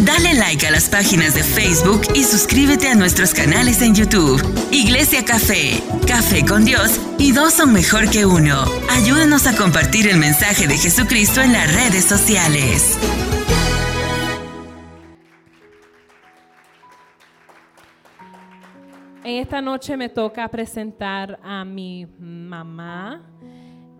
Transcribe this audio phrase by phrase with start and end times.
[0.00, 4.40] Dale like a las páginas de Facebook y suscríbete a nuestros canales en YouTube.
[4.70, 8.62] Iglesia Café, Café con Dios y dos son mejor que uno.
[8.90, 12.96] Ayúdanos a compartir el mensaje de Jesucristo en las redes sociales.
[19.24, 23.28] En esta noche me toca presentar a mi mamá,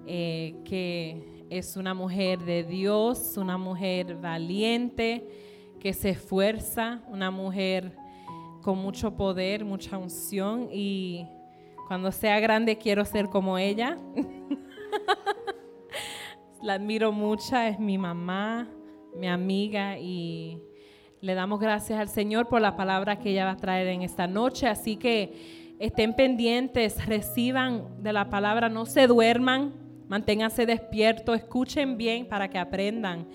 [0.07, 5.48] eh, que es una mujer de Dios, una mujer valiente,
[5.81, 7.93] que se esfuerza, una mujer
[8.63, 11.27] con mucho poder, mucha unción y
[11.87, 13.99] cuando sea grande quiero ser como ella.
[16.63, 18.69] La admiro mucho, es mi mamá,
[19.17, 20.61] mi amiga y
[21.21, 24.27] le damos gracias al Señor por la palabra que ella va a traer en esta
[24.27, 24.67] noche.
[24.67, 29.73] Así que estén pendientes, reciban de la palabra, no se duerman,
[30.09, 33.29] manténganse despiertos, escuchen bien para que aprendan.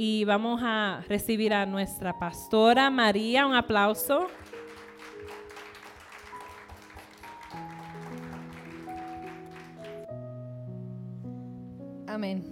[0.00, 4.28] Y vamos a recibir a nuestra pastora María, un aplauso.
[12.06, 12.44] Amén.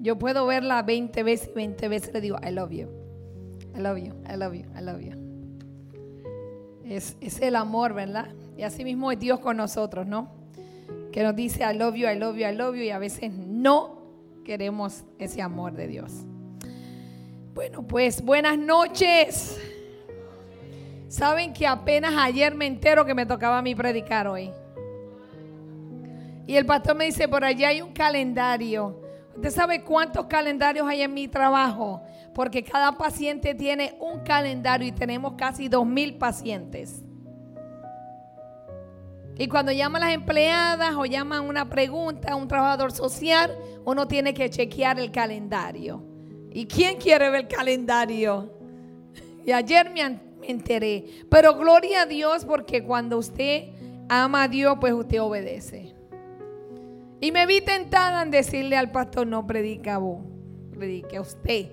[0.00, 2.88] Yo puedo verla 20 veces y 20 veces le digo, I love you.
[3.76, 5.12] I love you, I love you, I love you.
[6.84, 8.34] Es, es el amor, ¿verdad?
[8.58, 10.32] Y así mismo es Dios con nosotros, ¿no?
[11.12, 13.32] Que nos dice, I love you, I love you, I love you, y a veces
[13.32, 16.26] no queremos ese amor de Dios.
[17.60, 19.60] Bueno, pues buenas noches.
[21.08, 24.50] Saben que apenas ayer me entero que me tocaba a mí predicar hoy.
[26.46, 29.02] Y el pastor me dice, por allá hay un calendario.
[29.36, 32.00] ¿Usted sabe cuántos calendarios hay en mi trabajo?
[32.34, 37.04] Porque cada paciente tiene un calendario y tenemos casi dos mil pacientes.
[39.36, 44.32] Y cuando llaman las empleadas o llaman una pregunta a un trabajador social, uno tiene
[44.32, 46.09] que chequear el calendario.
[46.50, 48.50] ¿Y quién quiere ver el calendario?
[49.44, 51.06] Y ayer me enteré.
[51.30, 53.70] Pero gloria a Dios porque cuando usted
[54.08, 55.94] ama a Dios, pues usted obedece.
[57.20, 60.18] Y me vi tentada en decirle al pastor, no predica vos,
[60.70, 61.72] predique a usted.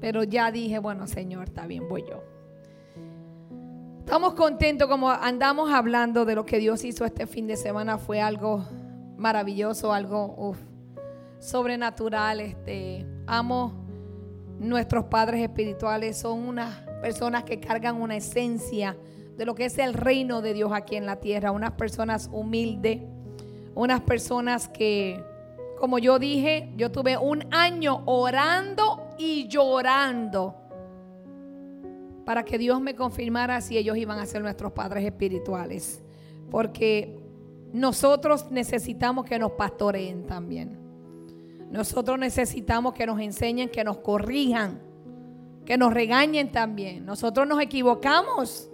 [0.00, 2.22] Pero ya dije, bueno, Señor, está bien, voy yo.
[4.00, 7.96] Estamos contentos como andamos hablando de lo que Dios hizo este fin de semana.
[7.96, 8.64] Fue algo
[9.16, 10.54] maravilloso, algo
[11.44, 12.40] sobrenatural.
[12.40, 13.86] Este, amo
[14.58, 16.18] nuestros padres espirituales.
[16.18, 18.96] Son unas personas que cargan una esencia
[19.36, 21.50] de lo que es el reino de Dios aquí en la tierra.
[21.50, 23.00] Unas personas humildes
[23.74, 25.22] unas personas que,
[25.78, 30.54] como yo dije, yo tuve un año orando y llorando
[32.24, 36.02] para que Dios me confirmara si ellos iban a ser nuestros padres espirituales.
[36.50, 37.20] Porque
[37.72, 40.83] nosotros necesitamos que nos pastoreen también.
[41.74, 44.80] Nosotros necesitamos que nos enseñen, que nos corrijan,
[45.66, 47.04] que nos regañen también.
[47.04, 48.70] Nosotros nos equivocamos.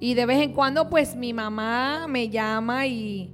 [0.00, 3.30] Y de vez en cuando pues mi mamá me llama y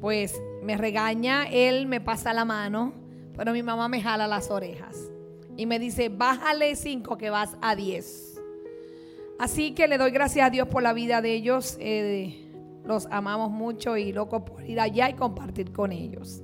[0.00, 0.34] pues
[0.64, 2.92] me regaña, él me pasa la mano,
[3.36, 5.12] pero mi mamá me jala las orejas
[5.56, 8.42] y me dice, bájale cinco que vas a diez.
[9.38, 11.76] Así que le doy gracias a Dios por la vida de ellos.
[11.78, 12.50] Eh,
[12.84, 16.42] los amamos mucho y loco por ir allá y compartir con ellos.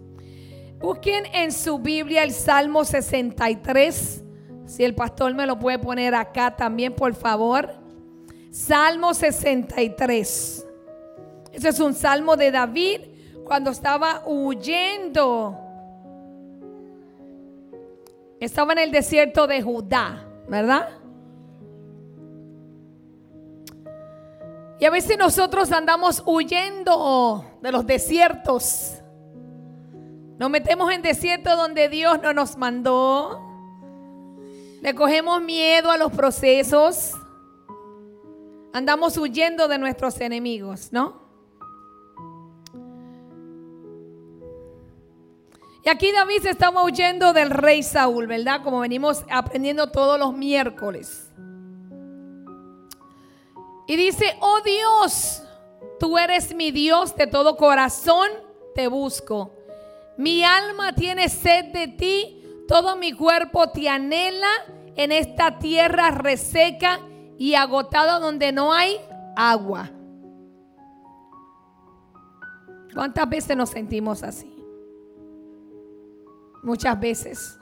[0.80, 4.24] Busquen en su Biblia el Salmo 63.
[4.64, 7.74] Si el pastor me lo puede poner acá también, por favor.
[8.50, 10.66] Salmo 63.
[11.52, 13.00] Ese es un salmo de David
[13.44, 15.58] cuando estaba huyendo.
[18.40, 20.88] Estaba en el desierto de Judá, ¿verdad?
[24.78, 28.99] Y a veces nosotros andamos huyendo de los desiertos.
[30.40, 33.42] Nos metemos en desiertos donde Dios no nos mandó.
[34.80, 37.12] Le cogemos miedo a los procesos.
[38.72, 41.20] Andamos huyendo de nuestros enemigos, ¿no?
[45.84, 48.62] Y aquí David se estaba huyendo del rey Saúl, ¿verdad?
[48.64, 51.30] Como venimos aprendiendo todos los miércoles.
[53.86, 55.42] Y dice, oh Dios,
[55.98, 58.30] tú eres mi Dios de todo corazón,
[58.74, 59.59] te busco.
[60.20, 64.50] Mi alma tiene sed de ti, todo mi cuerpo te anhela
[64.94, 67.00] en esta tierra reseca
[67.38, 68.98] y agotada donde no hay
[69.34, 69.88] agua.
[72.92, 74.54] ¿Cuántas veces nos sentimos así?
[76.62, 77.58] Muchas veces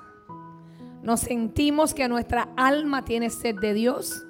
[1.00, 4.26] nos sentimos que nuestra alma tiene sed de Dios.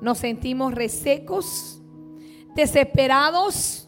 [0.00, 1.80] Nos sentimos resecos,
[2.56, 3.87] desesperados.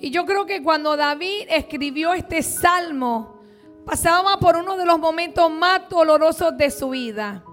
[0.00, 3.38] Y yo creo que cuando David escribió este salmo,
[3.84, 7.44] pasaba por uno de los momentos más dolorosos de su vida.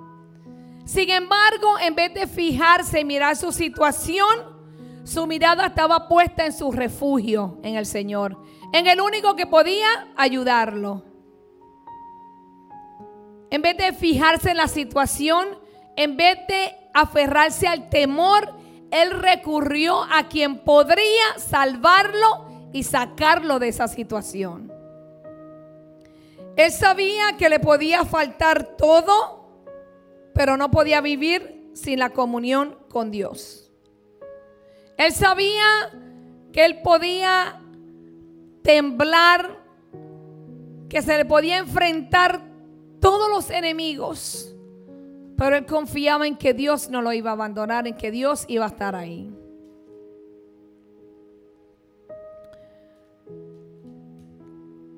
[0.85, 4.57] Sin embargo, en vez de fijarse y mirar su situación,
[5.03, 8.41] su mirada estaba puesta en su refugio, en el Señor,
[8.71, 11.03] en el único que podía ayudarlo.
[13.49, 15.47] En vez de fijarse en la situación,
[15.97, 18.56] en vez de aferrarse al temor,
[18.91, 24.71] él recurrió a quien podría salvarlo y sacarlo de esa situación.
[26.55, 29.49] Él sabía que le podía faltar todo,
[30.33, 33.71] pero no podía vivir sin la comunión con Dios.
[34.97, 35.91] Él sabía
[36.51, 37.61] que él podía
[38.63, 39.63] temblar,
[40.89, 42.41] que se le podía enfrentar
[42.99, 44.55] todos los enemigos,
[45.37, 48.65] pero él confiaba en que Dios no lo iba a abandonar, en que Dios iba
[48.65, 49.31] a estar ahí.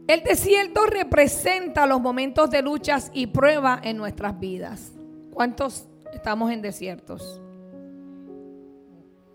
[0.08, 4.94] El desierto representa los momentos de luchas y prueba en nuestras vidas.
[5.32, 7.40] ¿Cuántos estamos en desiertos?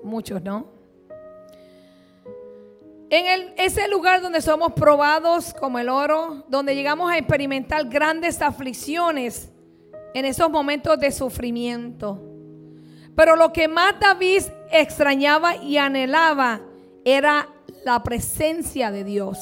[0.02, 0.66] Muchos, ¿no?
[3.10, 8.42] En el, ese lugar donde somos probados como el oro, donde llegamos a experimentar grandes
[8.42, 9.53] aflicciones
[10.14, 12.22] en esos momentos de sufrimiento.
[13.14, 16.62] Pero lo que más David extrañaba y anhelaba
[17.04, 17.48] era
[17.84, 19.38] la presencia de Dios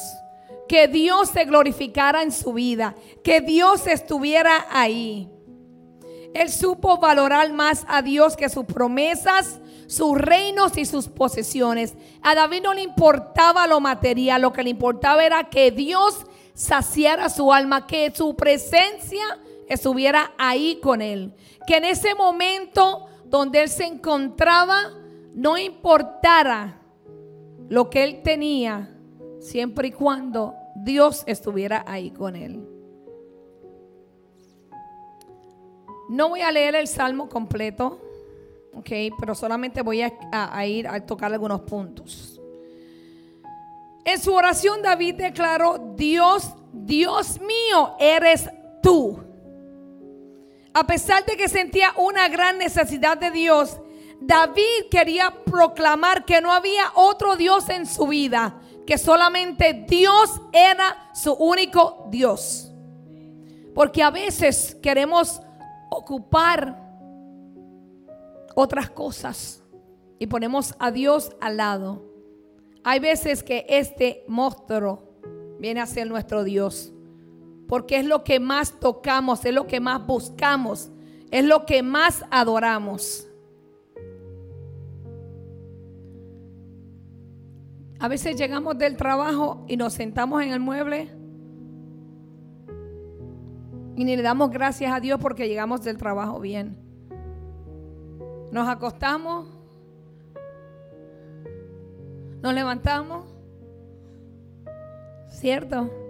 [0.73, 5.29] que Dios se glorificara en su vida, que Dios estuviera ahí.
[6.33, 11.93] Él supo valorar más a Dios que sus promesas, sus reinos y sus posesiones.
[12.23, 16.25] A David no le importaba lo material, lo que le importaba era que Dios
[16.55, 19.25] saciara su alma, que su presencia
[19.69, 21.35] estuviera ahí con él.
[21.67, 24.93] Que en ese momento donde él se encontraba,
[25.35, 26.81] no importara
[27.69, 28.95] lo que él tenía,
[29.41, 32.69] siempre y cuando Dios estuviera ahí con él.
[36.09, 37.99] No voy a leer el salmo completo,
[38.75, 42.39] ok, pero solamente voy a, ir a tocar algunos puntos.
[44.05, 48.51] En su oración David declaró, Dios, Dios mío, eres
[48.83, 49.22] tú.
[50.75, 53.79] A pesar de que sentía una gran necesidad de Dios,
[54.21, 61.11] David quería proclamar que no había otro Dios en su vida que solamente Dios era
[61.15, 62.71] su único Dios.
[63.75, 65.41] Porque a veces queremos
[65.91, 66.79] ocupar
[68.55, 69.63] otras cosas
[70.19, 72.05] y ponemos a Dios al lado.
[72.85, 75.03] Hay veces que este monstruo
[75.59, 76.93] viene a ser nuestro Dios.
[77.73, 80.91] Porque es lo que más tocamos, es lo que más buscamos,
[81.31, 83.27] es lo que más adoramos.
[87.99, 91.09] A veces llegamos del trabajo y nos sentamos en el mueble
[93.97, 96.77] y ni le damos gracias a Dios porque llegamos del trabajo bien.
[98.51, 99.49] Nos acostamos,
[102.43, 103.25] nos levantamos,
[105.31, 106.02] ¿cierto?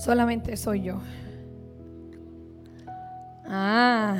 [0.00, 0.98] Solamente soy yo.
[3.46, 4.16] Ah.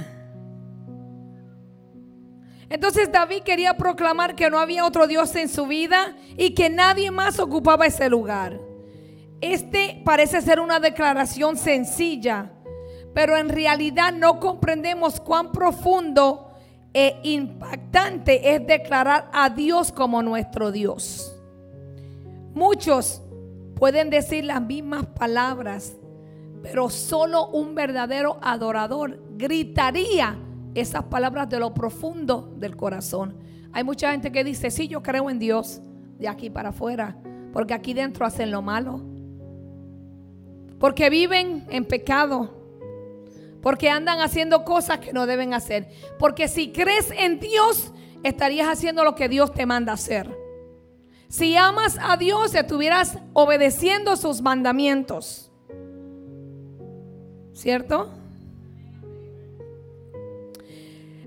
[2.68, 7.10] Entonces David quería proclamar que no había otro Dios en su vida y que nadie
[7.10, 8.60] más ocupaba ese lugar.
[9.40, 12.50] Este parece ser una declaración sencilla,
[13.14, 16.52] pero en realidad no comprendemos cuán profundo
[16.92, 21.34] e impactante es declarar a Dios como nuestro Dios.
[22.52, 23.22] Muchos
[23.80, 25.96] pueden decir las mismas palabras,
[26.62, 30.38] pero solo un verdadero adorador gritaría
[30.74, 33.38] esas palabras de lo profundo del corazón.
[33.72, 35.80] Hay mucha gente que dice, sí, yo creo en Dios,
[36.18, 37.16] de aquí para afuera,
[37.54, 39.00] porque aquí dentro hacen lo malo,
[40.78, 42.50] porque viven en pecado,
[43.62, 47.94] porque andan haciendo cosas que no deben hacer, porque si crees en Dios,
[48.24, 50.39] estarías haciendo lo que Dios te manda hacer.
[51.30, 55.48] Si amas a Dios, estuvieras obedeciendo sus mandamientos.
[57.52, 58.10] ¿Cierto?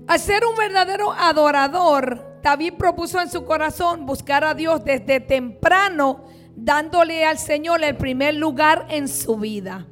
[0.06, 6.24] Al ser un verdadero adorador, David propuso en su corazón buscar a Dios desde temprano,
[6.54, 9.86] dándole al Señor el primer lugar en su vida.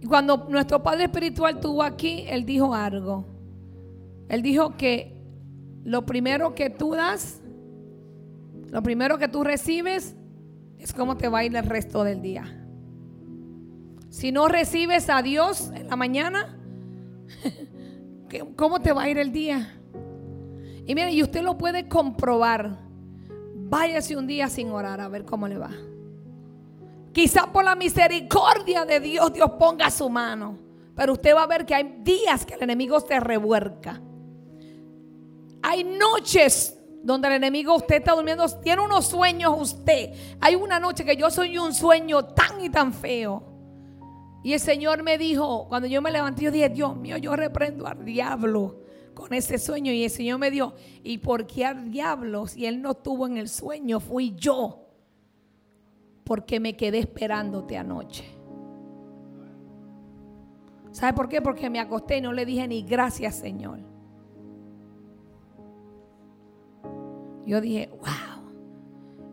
[0.00, 3.26] Y cuando nuestro Padre Espiritual estuvo aquí, Él dijo algo.
[4.30, 5.20] Él dijo que
[5.84, 7.41] lo primero que tú das,
[8.72, 10.16] lo primero que tú recibes,
[10.80, 12.66] es cómo te va a ir el resto del día.
[14.10, 16.58] Si no recibes a Dios en la mañana,
[18.56, 19.78] ¿Cómo te va a ir el día?
[20.86, 22.78] Y mire, y usted lo puede comprobar.
[23.54, 25.70] Váyase un día sin orar a ver cómo le va.
[27.12, 30.58] Quizá por la misericordia de Dios, Dios ponga su mano.
[30.94, 34.00] Pero usted va a ver que hay días que el enemigo se revuelca.
[35.62, 40.12] Hay noches donde el enemigo usted está durmiendo, tiene unos sueños usted.
[40.40, 43.42] Hay una noche que yo soñé un sueño tan y tan feo.
[44.44, 47.86] Y el Señor me dijo, cuando yo me levanté, yo dije, Dios mío, yo reprendo
[47.86, 48.80] al diablo
[49.14, 49.92] con ese sueño.
[49.92, 53.36] Y el Señor me dijo, ¿y por qué al diablo si él no estuvo en
[53.36, 54.00] el sueño?
[54.00, 54.86] Fui yo.
[56.24, 58.24] Porque me quedé esperándote anoche.
[60.92, 61.40] ¿Sabe por qué?
[61.40, 63.91] Porque me acosté y no le dije ni gracias, Señor.
[67.46, 68.42] Yo dije, wow.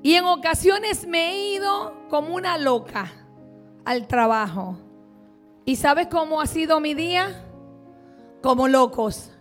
[0.02, 3.12] Y en ocasiones me he ido como una loca
[3.86, 4.78] al trabajo.
[5.66, 7.46] ¿Y sabes cómo ha sido mi día?
[8.42, 9.32] Como locos.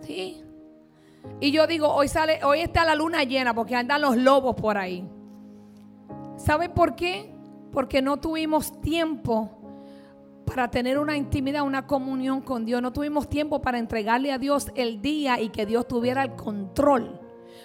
[0.00, 0.42] ¿Sí?
[1.40, 4.78] Y yo digo, hoy sale, hoy está la luna llena porque andan los lobos por
[4.78, 5.06] ahí.
[6.36, 7.34] ¿Sabe por qué?
[7.72, 9.50] Porque no tuvimos tiempo
[10.46, 12.80] para tener una intimidad, una comunión con Dios.
[12.80, 17.20] No tuvimos tiempo para entregarle a Dios el día y que Dios tuviera el control.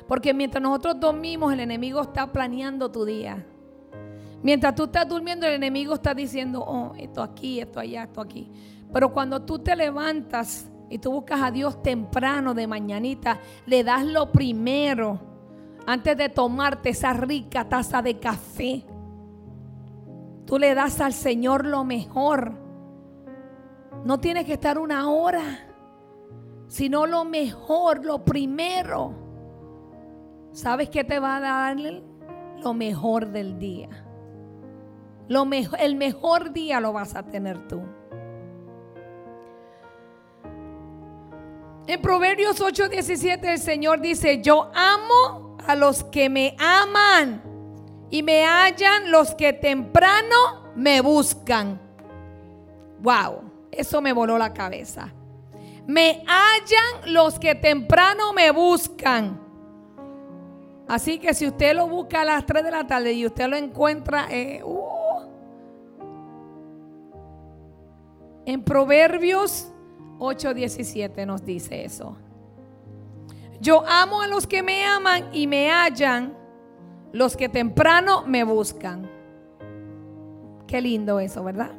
[0.07, 3.45] Porque mientras nosotros dormimos, el enemigo está planeando tu día.
[4.41, 8.49] Mientras tú estás durmiendo, el enemigo está diciendo, oh, esto aquí, esto allá, esto aquí.
[8.91, 14.05] Pero cuando tú te levantas y tú buscas a Dios temprano, de mañanita, le das
[14.05, 15.19] lo primero
[15.85, 18.85] antes de tomarte esa rica taza de café.
[20.45, 22.53] Tú le das al Señor lo mejor.
[24.05, 25.67] No tienes que estar una hora,
[26.67, 29.28] sino lo mejor, lo primero.
[30.51, 32.03] ¿Sabes qué te va a darle?
[32.63, 33.89] Lo mejor del día.
[35.27, 35.47] Lo
[35.79, 37.81] el mejor día lo vas a tener tú.
[41.87, 47.41] En Proverbios 8:17 el Señor dice, yo amo a los que me aman
[48.09, 51.79] y me hallan los que temprano me buscan.
[53.01, 53.41] Wow,
[53.71, 55.13] eso me voló la cabeza.
[55.87, 59.48] Me hallan los que temprano me buscan.
[60.89, 63.55] Así que si usted lo busca a las 3 de la tarde y usted lo
[63.55, 65.21] encuentra, eh, uh,
[68.43, 69.71] en Proverbios
[70.17, 72.17] 8:17 nos dice eso.
[73.61, 76.35] Yo amo a los que me aman y me hallan,
[77.11, 79.07] los que temprano me buscan.
[80.65, 81.69] Qué lindo eso, ¿verdad?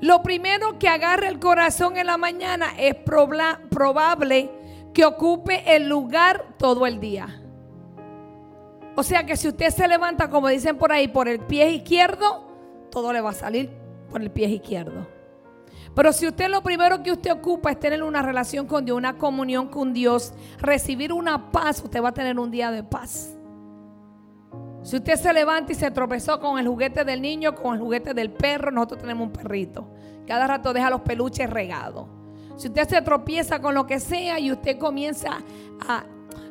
[0.00, 4.52] Lo primero que agarre el corazón en la mañana es probable
[4.96, 7.42] que ocupe el lugar todo el día.
[8.94, 12.48] O sea que si usted se levanta, como dicen por ahí, por el pie izquierdo,
[12.90, 13.70] todo le va a salir
[14.08, 15.06] por el pie izquierdo.
[15.94, 19.18] Pero si usted lo primero que usted ocupa es tener una relación con Dios, una
[19.18, 23.36] comunión con Dios, recibir una paz, usted va a tener un día de paz.
[24.80, 28.14] Si usted se levanta y se tropezó con el juguete del niño, con el juguete
[28.14, 29.90] del perro, nosotros tenemos un perrito.
[30.26, 32.15] Cada rato deja los peluches regados.
[32.56, 35.38] Si usted se tropieza con lo que sea y usted comienza
[35.86, 36.04] a,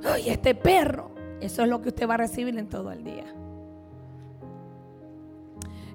[0.04, 3.26] ay, este perro, eso es lo que usted va a recibir en todo el día.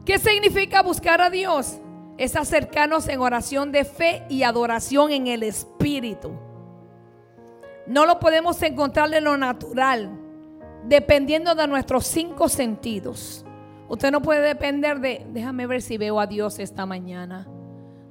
[0.05, 1.79] ¿Qué significa buscar a Dios?
[2.19, 6.33] Es acercarnos en oración de fe y adoración en el Espíritu.
[7.87, 10.11] No lo podemos encontrar en lo natural,
[10.85, 13.45] dependiendo de nuestros cinco sentidos.
[13.88, 17.49] Usted no puede depender de, déjame ver si veo a Dios esta mañana.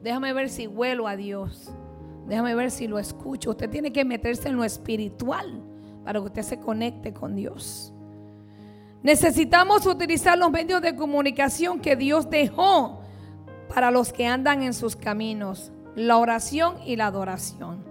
[0.02, 1.72] Déjame ver si huelo a Dios.
[2.30, 3.50] Déjame ver si lo escucho.
[3.50, 5.64] Usted tiene que meterse en lo espiritual
[6.06, 7.92] para que usted se conecte con Dios.
[9.02, 13.02] Necesitamos utilizar los medios de comunicación que Dios dejó
[13.74, 17.84] para los que andan en sus caminos, la oración y la adoración.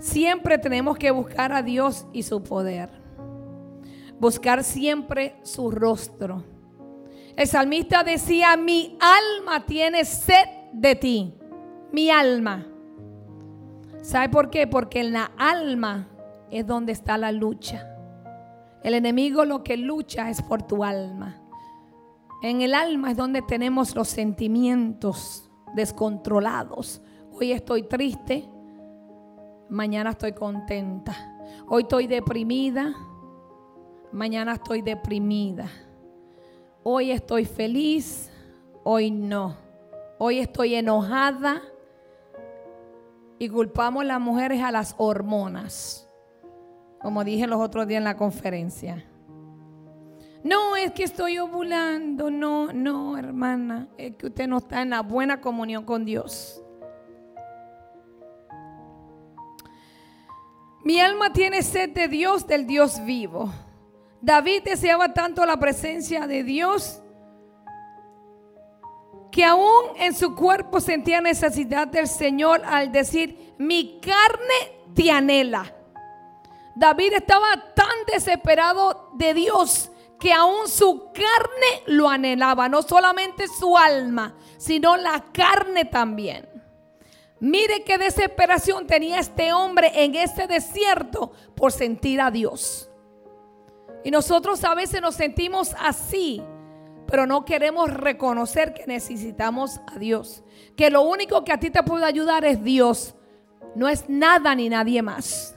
[0.00, 2.90] Siempre tenemos que buscar a Dios y su poder.
[4.18, 6.42] Buscar siempre su rostro.
[7.36, 11.39] El salmista decía, mi alma tiene sed de ti.
[11.92, 12.66] Mi alma.
[14.02, 14.66] ¿Sabe por qué?
[14.66, 16.08] Porque en la alma
[16.50, 17.86] es donde está la lucha.
[18.82, 21.36] El enemigo lo que lucha es por tu alma.
[22.42, 27.02] En el alma es donde tenemos los sentimientos descontrolados.
[27.32, 28.48] Hoy estoy triste,
[29.68, 31.14] mañana estoy contenta.
[31.68, 32.94] Hoy estoy deprimida,
[34.12, 35.68] mañana estoy deprimida.
[36.82, 38.30] Hoy estoy feliz,
[38.84, 39.56] hoy no.
[40.18, 41.60] Hoy estoy enojada
[43.40, 46.06] y culpamos las mujeres a las hormonas
[47.00, 49.04] como dije los otros días en la conferencia.
[50.44, 52.30] No, es que estoy ovulando.
[52.30, 53.88] No, no, hermana.
[53.96, 56.62] Es que usted no está en la buena comunión con Dios.
[60.84, 63.50] Mi alma tiene sed de Dios, del Dios vivo.
[64.22, 66.99] David deseaba tanto la presencia de Dios
[69.30, 75.74] que aún en su cuerpo sentía necesidad del Señor al decir, mi carne te anhela.
[76.74, 83.76] David estaba tan desesperado de Dios que aún su carne lo anhelaba, no solamente su
[83.76, 86.48] alma, sino la carne también.
[87.40, 92.90] Mire qué desesperación tenía este hombre en este desierto por sentir a Dios.
[94.04, 96.42] Y nosotros a veces nos sentimos así,
[97.10, 100.44] pero no queremos reconocer que necesitamos a Dios.
[100.76, 103.14] Que lo único que a ti te puede ayudar es Dios,
[103.74, 105.56] no es nada ni nadie más.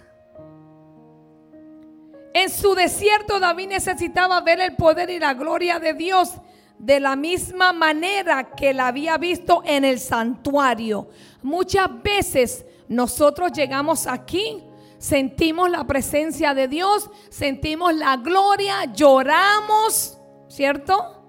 [2.33, 6.33] En su desierto David necesitaba ver el poder y la gloria de Dios
[6.79, 11.09] de la misma manera que la había visto en el santuario.
[11.43, 14.63] Muchas veces nosotros llegamos aquí,
[14.97, 20.17] sentimos la presencia de Dios, sentimos la gloria, lloramos,
[20.47, 21.22] ¿cierto?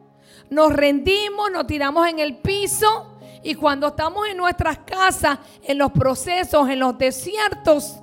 [0.51, 5.93] Nos rendimos, nos tiramos en el piso y cuando estamos en nuestras casas, en los
[5.93, 8.01] procesos, en los desiertos,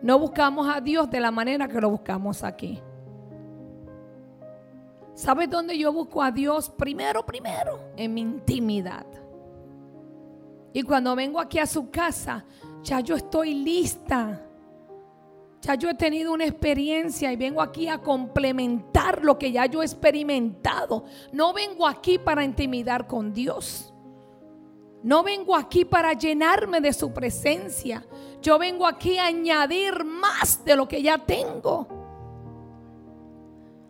[0.00, 2.80] no buscamos a Dios de la manera que lo buscamos aquí.
[5.14, 6.70] ¿Sabes dónde yo busco a Dios?
[6.70, 9.04] Primero, primero, en mi intimidad.
[10.72, 12.44] Y cuando vengo aquí a su casa,
[12.84, 14.40] ya yo estoy lista.
[15.60, 19.82] Ya yo he tenido una experiencia y vengo aquí a complementar lo que ya yo
[19.82, 21.04] he experimentado.
[21.32, 23.92] No vengo aquí para intimidar con Dios.
[25.02, 28.04] No vengo aquí para llenarme de su presencia.
[28.40, 31.86] Yo vengo aquí a añadir más de lo que ya tengo.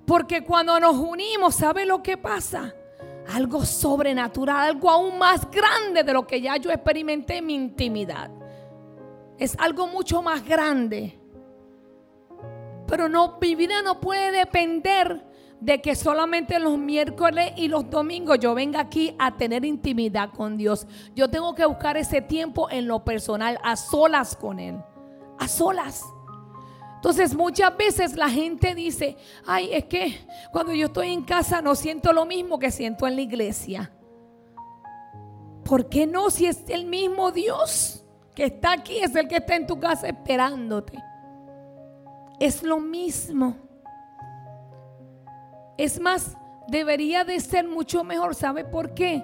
[0.06, 2.74] Porque cuando nos unimos, ¿sabe lo que pasa?
[3.34, 8.30] Algo sobrenatural, algo aún más grande de lo que ya yo experimenté en mi intimidad.
[9.38, 11.18] Es algo mucho más grande.
[12.88, 15.24] Pero no, mi vida no puede depender
[15.60, 20.56] de que solamente los miércoles y los domingos yo venga aquí a tener intimidad con
[20.56, 20.86] Dios.
[21.14, 24.80] Yo tengo que buscar ese tiempo en lo personal, a solas con Él.
[25.38, 26.02] A solas.
[26.96, 30.18] Entonces muchas veces la gente dice, ay, es que
[30.50, 33.92] cuando yo estoy en casa no siento lo mismo que siento en la iglesia.
[35.62, 38.02] ¿Por qué no si es el mismo Dios
[38.34, 40.98] que está aquí, es el que está en tu casa esperándote?
[42.40, 43.56] Es lo mismo.
[45.76, 46.36] Es más,
[46.68, 48.34] debería de ser mucho mejor.
[48.34, 49.22] ¿Sabe por qué?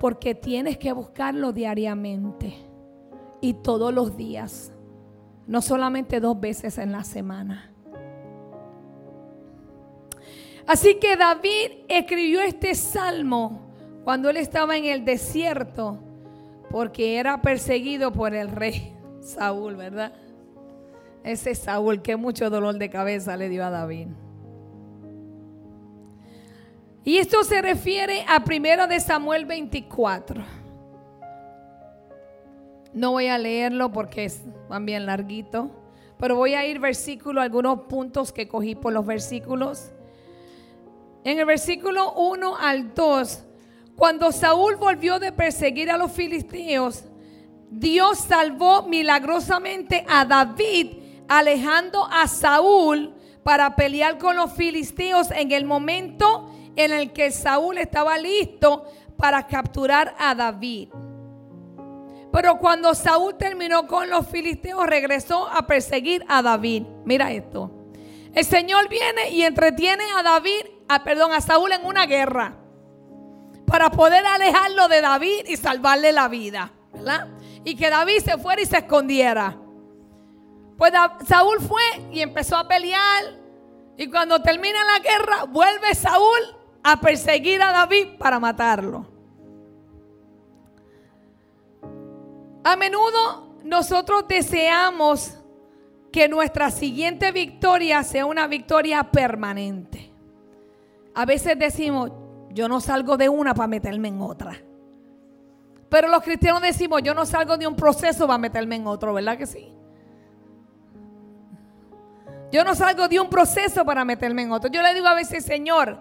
[0.00, 2.54] Porque tienes que buscarlo diariamente
[3.40, 4.72] y todos los días.
[5.46, 7.72] No solamente dos veces en la semana.
[10.66, 13.70] Así que David escribió este salmo
[14.04, 16.00] cuando él estaba en el desierto
[16.70, 20.12] porque era perseguido por el rey Saúl, ¿verdad?
[21.26, 24.06] Ese Saúl que mucho dolor de cabeza le dio a David.
[27.02, 30.44] Y esto se refiere a 1 de Samuel 24.
[32.92, 35.70] No voy a leerlo porque es también larguito,
[36.16, 39.90] pero voy a ir versículo, algunos puntos que cogí por los versículos.
[41.24, 43.44] En el versículo 1 al 2,
[43.96, 47.02] cuando Saúl volvió de perseguir a los filisteos,
[47.68, 55.64] Dios salvó milagrosamente a David, alejando a Saúl para pelear con los filisteos en el
[55.64, 58.84] momento en el que Saúl estaba listo
[59.16, 60.88] para capturar a David.
[62.32, 66.82] Pero cuando Saúl terminó con los filisteos, regresó a perseguir a David.
[67.04, 67.70] Mira esto.
[68.34, 72.56] El Señor viene y entretiene a David, a, perdón, a Saúl en una guerra.
[73.66, 76.72] Para poder alejarlo de David y salvarle la vida.
[76.92, 77.28] ¿verdad?
[77.64, 79.56] Y que David se fuera y se escondiera.
[80.76, 80.92] Pues
[81.26, 83.24] Saúl fue y empezó a pelear.
[83.96, 86.38] Y cuando termina la guerra, vuelve Saúl
[86.82, 89.06] a perseguir a David para matarlo.
[92.62, 95.38] A menudo nosotros deseamos
[96.12, 100.12] que nuestra siguiente victoria sea una victoria permanente.
[101.14, 102.10] A veces decimos,
[102.50, 104.62] yo no salgo de una para meterme en otra.
[105.88, 109.38] Pero los cristianos decimos, yo no salgo de un proceso para meterme en otro, ¿verdad
[109.38, 109.75] que sí?
[112.52, 114.70] Yo no salgo de un proceso para meterme en otro.
[114.70, 115.98] Yo le digo a veces, Señor,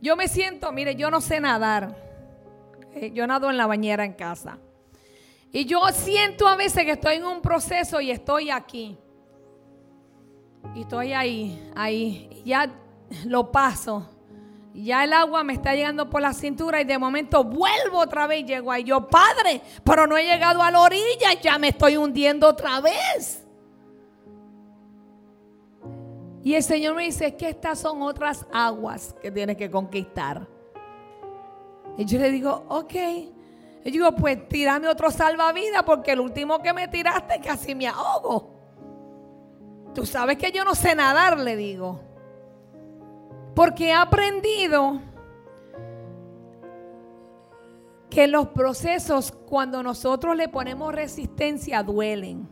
[0.00, 1.96] yo me siento, mire, yo no sé nadar.
[2.94, 4.58] Eh, yo nado en la bañera en casa.
[5.52, 8.98] Y yo siento a veces que estoy en un proceso y estoy aquí.
[10.74, 12.42] Y estoy ahí, ahí.
[12.44, 12.70] ya
[13.26, 14.08] lo paso.
[14.74, 18.46] Ya el agua me está llegando por la cintura y de momento vuelvo otra vez
[18.46, 18.84] llego ahí.
[18.84, 23.41] Yo, padre, pero no he llegado a la orilla, ya me estoy hundiendo otra vez.
[26.42, 30.46] Y el Señor me dice, es que estas son otras aguas que tienes que conquistar.
[31.96, 32.94] Y yo le digo, ok.
[32.94, 37.86] Y yo digo, pues tírame otro salvavidas porque el último que me tiraste casi me
[37.86, 38.50] ahogo.
[39.94, 42.00] Tú sabes que yo no sé nadar, le digo.
[43.54, 45.00] Porque he aprendido
[48.08, 52.48] que los procesos cuando nosotros le ponemos resistencia duelen.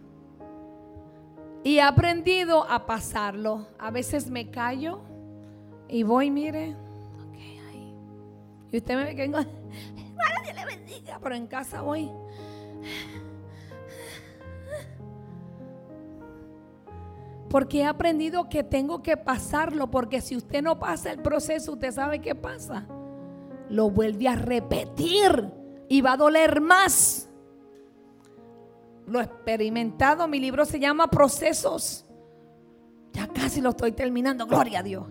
[1.63, 3.67] Y he aprendido a pasarlo.
[3.79, 5.01] A veces me callo
[5.89, 6.77] y voy, mire.
[8.73, 9.29] Y usted me ve que
[10.55, 11.19] le bendiga.
[11.23, 12.11] Pero en casa voy.
[17.49, 19.91] Porque he aprendido que tengo que pasarlo.
[19.91, 22.87] Porque si usted no pasa el proceso, usted sabe qué pasa.
[23.69, 25.51] Lo vuelve a repetir.
[25.89, 27.30] Y va a doler más
[29.11, 30.27] lo experimentado.
[30.29, 32.07] Mi libro se llama Procesos.
[33.13, 35.05] Ya casi lo estoy terminando, gloria a Dios.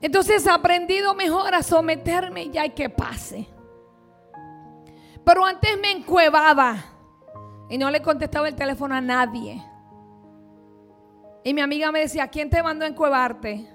[0.00, 3.48] Entonces he aprendido mejor a someterme ya y que pase.
[5.24, 6.76] Pero antes me encuevaba
[7.70, 9.62] y no le contestaba el teléfono a nadie.
[11.44, 13.70] Y mi amiga me decía, ¿quién te mandó a encuevarte?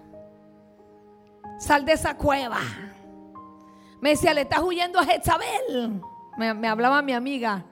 [1.57, 2.59] Sal de esa cueva.
[4.01, 6.01] Me decía, le estás huyendo a Jezabel.
[6.39, 7.65] Me, hablaba mi amiga,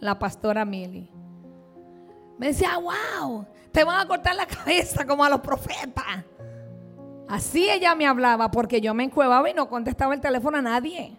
[0.00, 1.10] la pastora Mili.
[2.38, 6.24] Me decía, wow, te van a cortar la cabeza como a los profetas.
[7.28, 11.18] Así ella me hablaba porque yo me encuevaba y no contestaba el teléfono a nadie.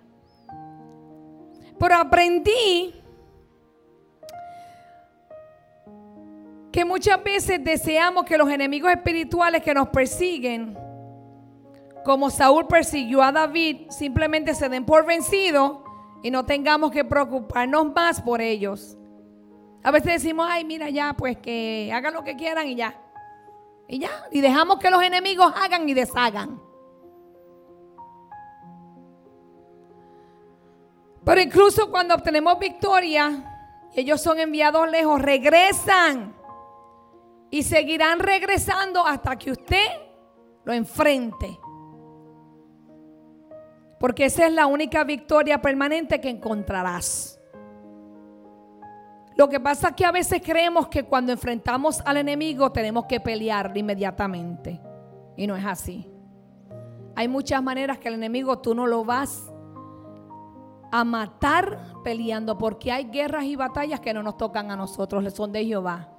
[1.78, 2.96] Pero aprendí
[6.72, 10.76] que muchas veces deseamos que los enemigos espirituales que nos persiguen,
[12.04, 15.85] como Saúl persiguió a David, simplemente se den por vencidos
[16.26, 18.98] y no tengamos que preocuparnos más por ellos.
[19.84, 23.00] A veces decimos, ay, mira ya, pues que hagan lo que quieran y ya.
[23.88, 26.60] Y ya, y dejamos que los enemigos hagan y deshagan.
[31.24, 36.36] Pero incluso cuando obtenemos victoria, ellos son enviados lejos, regresan
[37.52, 39.86] y seguirán regresando hasta que usted
[40.64, 41.60] lo enfrente.
[44.00, 47.40] Porque esa es la única victoria permanente que encontrarás.
[49.36, 53.20] Lo que pasa es que a veces creemos que cuando enfrentamos al enemigo tenemos que
[53.20, 54.80] pelear inmediatamente.
[55.36, 56.10] Y no es así.
[57.16, 59.52] Hay muchas maneras que el enemigo tú no lo vas
[60.92, 65.52] a matar peleando porque hay guerras y batallas que no nos tocan a nosotros, son
[65.52, 66.15] de Jehová.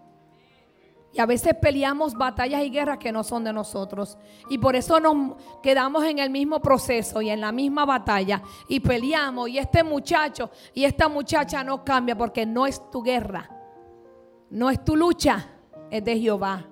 [1.17, 4.19] Y a veces peleamos batallas y guerras que no son de nosotros.
[4.51, 8.43] Y por eso nos quedamos en el mismo proceso y en la misma batalla.
[8.69, 9.49] Y peleamos.
[9.49, 13.49] Y este muchacho y esta muchacha no cambia porque no es tu guerra.
[14.51, 15.49] No es tu lucha.
[15.91, 16.67] Es de Jehová.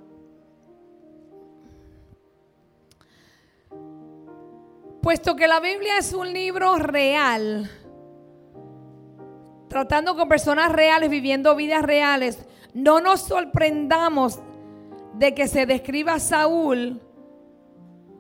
[5.00, 7.70] Puesto que la Biblia es un libro real.
[9.70, 14.40] Tratando con personas reales, viviendo vidas reales no nos sorprendamos
[15.14, 17.00] de que se describa a Saúl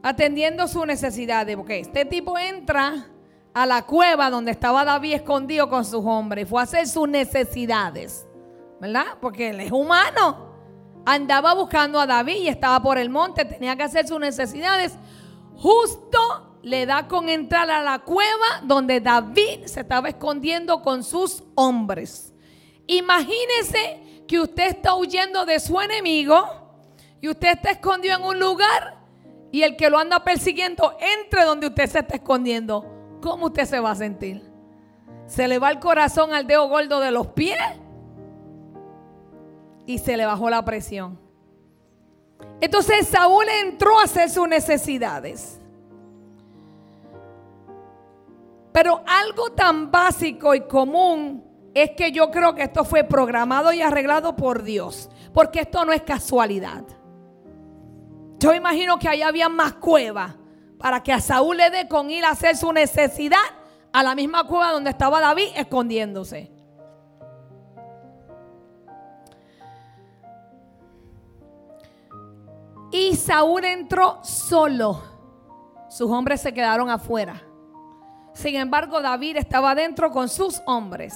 [0.02, 3.08] atendiendo sus necesidades, porque este tipo entra
[3.52, 8.26] a la cueva donde estaba David escondido con sus hombres, fue a hacer sus necesidades,
[8.80, 9.18] ¿verdad?
[9.20, 10.52] Porque él es humano.
[11.06, 14.96] Andaba buscando a David y estaba por el monte, tenía que hacer sus necesidades.
[15.56, 21.44] Justo le da con entrar a la cueva donde David se estaba escondiendo con sus
[21.54, 22.32] hombres.
[22.86, 26.44] Imagínese que usted está huyendo de su enemigo
[27.20, 28.98] y usted está escondido en un lugar
[29.50, 32.84] y el que lo anda persiguiendo entre donde usted se está escondiendo,
[33.20, 34.42] ¿cómo usted se va a sentir?
[35.26, 37.58] Se le va el corazón al dedo gordo de los pies
[39.86, 41.18] y se le bajó la presión.
[42.60, 45.60] Entonces Saúl entró a hacer sus necesidades.
[48.72, 53.82] Pero algo tan básico y común es que yo creo que esto fue programado y
[53.82, 55.10] arreglado por Dios.
[55.32, 56.84] Porque esto no es casualidad.
[58.38, 60.34] Yo imagino que allá había más cuevas
[60.78, 63.38] para que a Saúl le dé con ir a hacer su necesidad
[63.92, 66.52] a la misma cueva donde estaba David escondiéndose.
[72.92, 75.02] Y Saúl entró solo.
[75.88, 77.42] Sus hombres se quedaron afuera.
[78.34, 81.14] Sin embargo, David estaba adentro con sus hombres.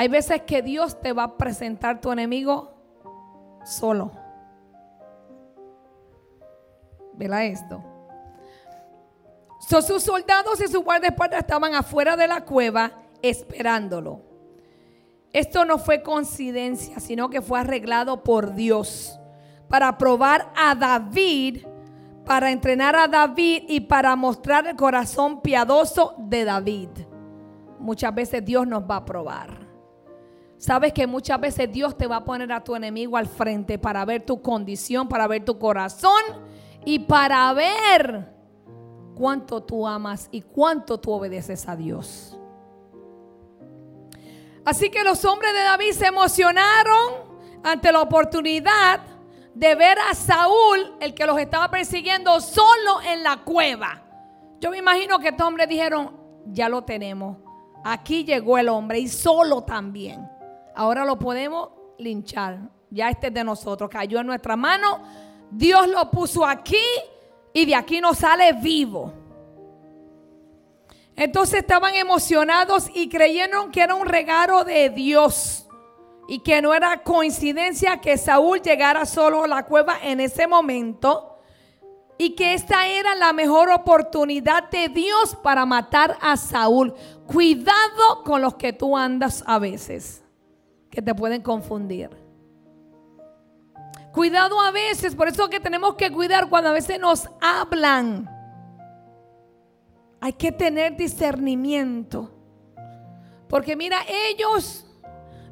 [0.00, 2.72] Hay veces que Dios te va a presentar tu enemigo
[3.66, 4.10] solo.
[7.12, 7.84] Vela esto.
[9.58, 14.22] sus soldados y sus guardaespaldas estaban afuera de la cueva esperándolo.
[15.34, 19.20] Esto no fue coincidencia, sino que fue arreglado por Dios.
[19.68, 21.66] para probar a David,
[22.24, 26.88] para entrenar a David y para mostrar el corazón piadoso de David.
[27.78, 29.69] Muchas veces Dios nos va a probar.
[30.60, 34.04] Sabes que muchas veces Dios te va a poner a tu enemigo al frente para
[34.04, 36.20] ver tu condición, para ver tu corazón
[36.84, 38.30] y para ver
[39.14, 42.38] cuánto tú amas y cuánto tú obedeces a Dios.
[44.62, 49.00] Así que los hombres de David se emocionaron ante la oportunidad
[49.54, 54.02] de ver a Saúl, el que los estaba persiguiendo, solo en la cueva.
[54.60, 57.38] Yo me imagino que estos hombres dijeron, ya lo tenemos.
[57.82, 60.28] Aquí llegó el hombre y solo también.
[60.80, 62.58] Ahora lo podemos linchar.
[62.88, 63.90] Ya este es de nosotros.
[63.90, 65.02] Cayó en nuestra mano.
[65.50, 66.80] Dios lo puso aquí
[67.52, 69.12] y de aquí no sale vivo.
[71.14, 75.66] Entonces estaban emocionados y creyeron que era un regalo de Dios
[76.26, 81.42] y que no era coincidencia que Saúl llegara solo a la cueva en ese momento
[82.16, 86.94] y que esta era la mejor oportunidad de Dios para matar a Saúl.
[87.26, 90.22] Cuidado con los que tú andas a veces,
[90.90, 92.10] que te pueden confundir.
[94.12, 98.28] Cuidado a veces, por eso que tenemos que cuidar cuando a veces nos hablan.
[100.20, 102.30] Hay que tener discernimiento.
[103.48, 104.86] Porque mira, ellos,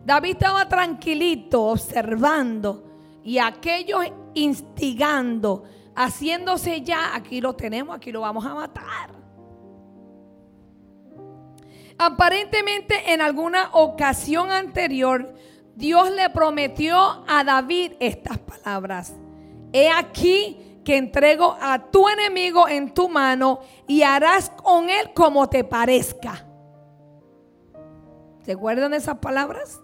[0.05, 2.85] David estaba tranquilito observando
[3.22, 9.17] y aquellos instigando, haciéndose ya, aquí lo tenemos, aquí lo vamos a matar.
[11.98, 15.34] Aparentemente en alguna ocasión anterior,
[15.74, 19.14] Dios le prometió a David estas palabras.
[19.72, 25.48] He aquí que entrego a tu enemigo en tu mano y harás con él como
[25.48, 26.46] te parezca.
[28.44, 29.80] ¿Se acuerdan de esas palabras?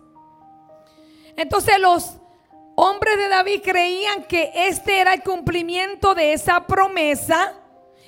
[1.37, 2.17] Entonces los
[2.77, 7.55] hombres de David creían que este era el cumplimiento de esa promesa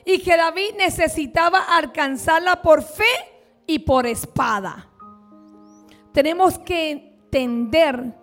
[0.05, 3.36] y que David necesitaba alcanzarla por fe
[3.67, 4.89] y por espada.
[6.13, 8.15] Tenemos que entender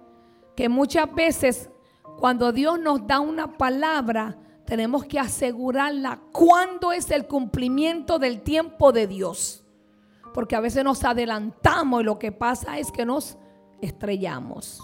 [0.56, 1.70] que muchas veces
[2.18, 8.92] cuando Dios nos da una palabra, tenemos que asegurarla cuándo es el cumplimiento del tiempo
[8.92, 9.64] de Dios.
[10.34, 13.38] Porque a veces nos adelantamos y lo que pasa es que nos
[13.82, 14.80] estrellamos.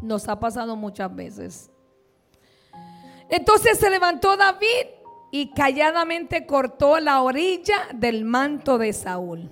[0.00, 1.70] Nos ha pasado muchas veces.
[3.28, 4.86] Entonces se levantó David
[5.30, 9.50] y calladamente cortó la orilla del manto de Saúl.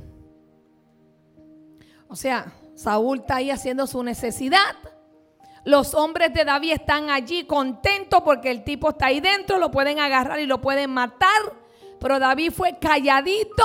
[2.09, 4.77] O sea, Saúl está ahí haciendo su necesidad.
[5.65, 9.99] Los hombres de David están allí contentos porque el tipo está ahí dentro, lo pueden
[9.99, 11.43] agarrar y lo pueden matar.
[11.99, 13.65] Pero David fue calladito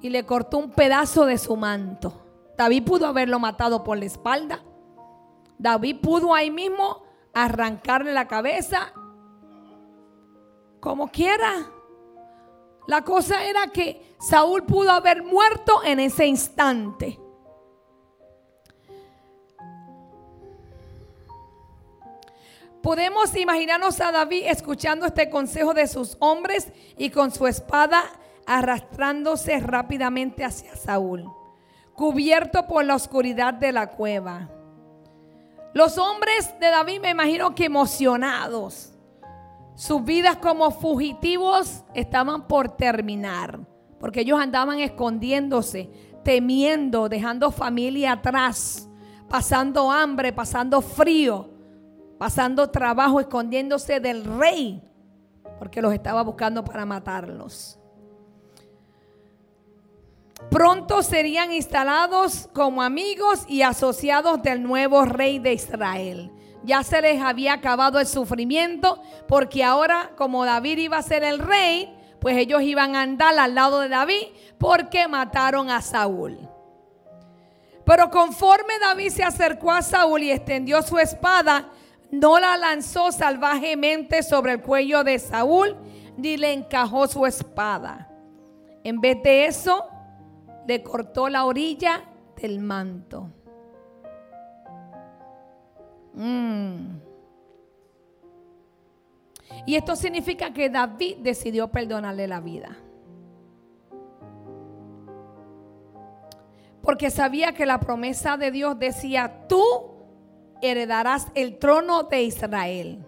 [0.00, 2.22] y le cortó un pedazo de su manto.
[2.56, 4.62] David pudo haberlo matado por la espalda.
[5.58, 8.92] David pudo ahí mismo arrancarle la cabeza
[10.82, 11.70] como quiera.
[12.88, 17.20] La cosa era que Saúl pudo haber muerto en ese instante.
[22.82, 28.02] Podemos imaginarnos a David escuchando este consejo de sus hombres y con su espada
[28.44, 31.32] arrastrándose rápidamente hacia Saúl,
[31.94, 34.50] cubierto por la oscuridad de la cueva.
[35.74, 38.91] Los hombres de David me imagino que emocionados
[39.82, 43.66] sus vidas como fugitivos estaban por terminar,
[43.98, 45.90] porque ellos andaban escondiéndose,
[46.22, 48.88] temiendo, dejando familia atrás,
[49.28, 51.50] pasando hambre, pasando frío,
[52.16, 54.80] pasando trabajo, escondiéndose del rey,
[55.58, 57.76] porque los estaba buscando para matarlos.
[60.48, 66.30] Pronto serían instalados como amigos y asociados del nuevo rey de Israel
[66.64, 71.38] ya se les había acabado el sufrimiento, porque ahora como David iba a ser el
[71.38, 76.38] rey, pues ellos iban a andar al lado de David porque mataron a Saúl.
[77.84, 81.68] Pero conforme David se acercó a Saúl y extendió su espada,
[82.12, 85.76] no la lanzó salvajemente sobre el cuello de Saúl,
[86.16, 88.08] ni le encajó su espada.
[88.84, 89.88] En vez de eso,
[90.68, 92.04] le cortó la orilla
[92.36, 93.30] del manto.
[96.14, 96.98] Mm.
[99.66, 102.76] Y esto significa que David decidió perdonarle la vida.
[106.82, 109.92] Porque sabía que la promesa de Dios decía, tú
[110.60, 113.06] heredarás el trono de Israel.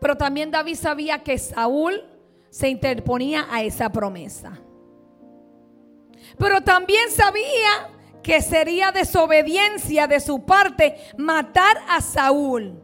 [0.00, 2.04] Pero también David sabía que Saúl
[2.50, 4.58] se interponía a esa promesa.
[6.38, 7.90] Pero también sabía
[8.22, 12.82] que sería desobediencia de su parte matar a Saúl.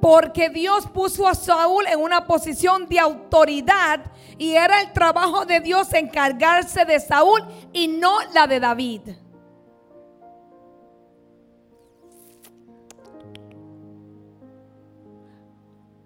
[0.00, 4.00] Porque Dios puso a Saúl en una posición de autoridad
[4.38, 7.42] y era el trabajo de Dios encargarse de Saúl
[7.72, 9.00] y no la de David.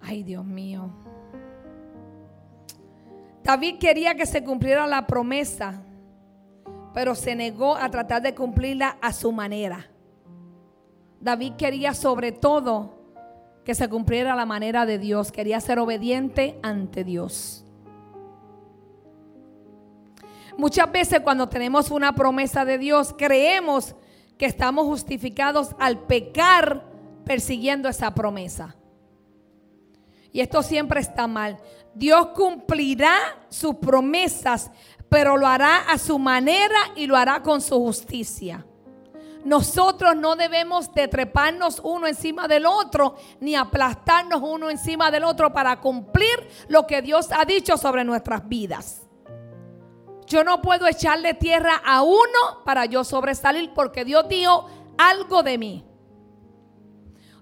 [0.01, 0.91] Ay, Dios mío.
[3.43, 5.83] David quería que se cumpliera la promesa,
[6.95, 9.91] pero se negó a tratar de cumplirla a su manera.
[11.21, 12.99] David quería sobre todo
[13.65, 17.65] que se cumpliera la manera de Dios, quería ser obediente ante Dios.
[20.59, 23.95] Muchas veces cuando tenemos una promesa de Dios, creemos
[24.37, 26.85] que estamos justificados al pecar
[27.25, 28.77] persiguiendo esa promesa.
[30.33, 31.59] Y esto siempre está mal.
[31.95, 33.15] Dios cumplirá
[33.49, 34.71] sus promesas,
[35.13, 38.65] pero lo hará a su manera y lo hará con su justicia.
[39.45, 45.53] Nosotros no debemos de treparnos uno encima del otro, ni aplastarnos uno encima del otro
[45.53, 49.03] para cumplir lo que Dios ha dicho sobre nuestras vidas.
[50.25, 55.59] Yo no puedo echarle tierra a uno para yo sobresalir porque Dios dijo algo de
[55.59, 55.85] mí.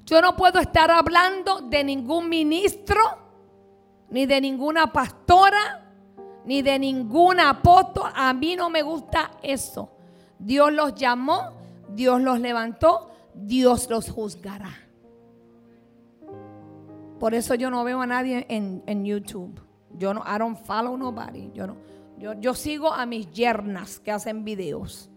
[0.07, 3.01] Yo no puedo estar hablando de ningún ministro,
[4.09, 5.80] ni de ninguna pastora,
[6.45, 8.11] ni de ningún apóstol.
[8.15, 9.91] A mí no me gusta eso.
[10.39, 11.53] Dios los llamó,
[11.89, 14.73] Dios los levantó, Dios los juzgará.
[17.19, 19.61] Por eso yo no veo a nadie en, YouTube.
[19.99, 21.51] Yo no, I don't follow nobody.
[21.53, 21.77] Yo no.
[22.19, 25.11] Yo, yo sigo a mis yernas que hacen videos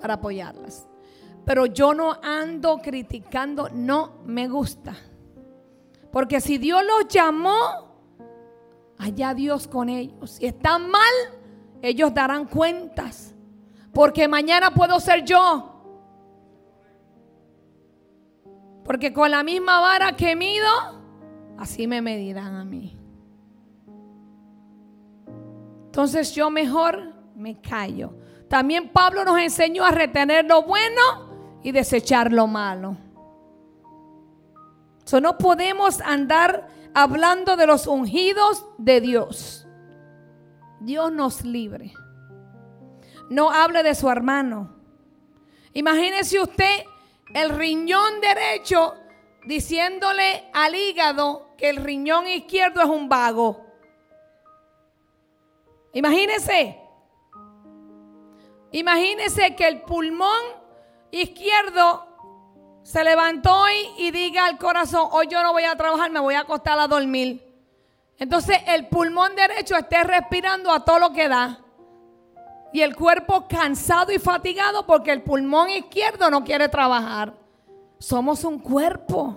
[0.00, 0.88] para apoyarlas.
[1.44, 4.96] Pero yo no ando criticando, no me gusta.
[6.10, 7.85] Porque si Dios los llamó,
[8.98, 10.32] allá Dios con ellos.
[10.32, 11.12] Si están mal,
[11.82, 13.34] ellos darán cuentas.
[13.92, 15.72] Porque mañana puedo ser yo.
[18.84, 20.70] Porque con la misma vara que mido,
[21.58, 22.96] así me medirán a mí.
[25.86, 28.14] Entonces yo mejor me callo.
[28.48, 31.02] También Pablo nos enseñó a retener lo bueno
[31.62, 32.96] y desechar lo malo.
[35.04, 39.68] So, no podemos andar hablando de los ungidos de Dios.
[40.80, 41.92] Dios nos libre.
[43.28, 44.74] No hable de su hermano.
[45.74, 46.84] Imagínese usted
[47.34, 48.94] el riñón derecho
[49.44, 53.62] diciéndole al hígado que el riñón izquierdo es un vago.
[55.92, 56.80] Imagínese.
[58.72, 60.44] Imagínese que el pulmón
[61.10, 62.05] izquierdo
[62.86, 66.36] se levantó hoy y diga al corazón, hoy yo no voy a trabajar, me voy
[66.36, 67.44] a acostar a dormir.
[68.16, 71.58] Entonces el pulmón derecho esté respirando a todo lo que da.
[72.72, 77.34] Y el cuerpo cansado y fatigado porque el pulmón izquierdo no quiere trabajar.
[77.98, 79.36] Somos un cuerpo.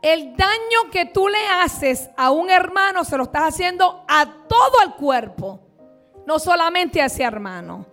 [0.00, 4.82] El daño que tú le haces a un hermano se lo estás haciendo a todo
[4.82, 5.60] el cuerpo.
[6.26, 7.89] No solamente a ese hermano.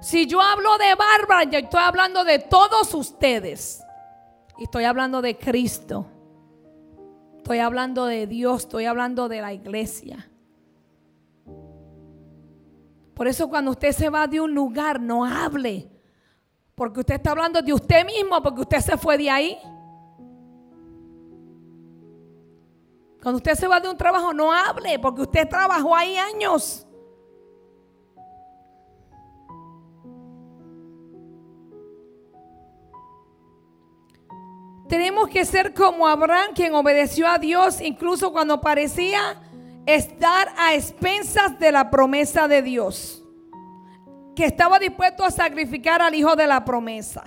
[0.00, 3.84] Si yo hablo de Bárbara, yo estoy hablando de todos ustedes.
[4.58, 6.06] Y estoy hablando de Cristo.
[7.36, 10.30] Estoy hablando de Dios, estoy hablando de la iglesia.
[13.14, 15.90] Por eso cuando usted se va de un lugar, no hable.
[16.74, 19.58] Porque usted está hablando de usted mismo, porque usted se fue de ahí.
[23.22, 26.86] Cuando usted se va de un trabajo, no hable, porque usted trabajó ahí años.
[34.90, 39.40] Tenemos que ser como Abraham, quien obedeció a Dios incluso cuando parecía
[39.86, 43.22] estar a expensas de la promesa de Dios.
[44.34, 47.22] Que estaba dispuesto a sacrificar al hijo de la promesa.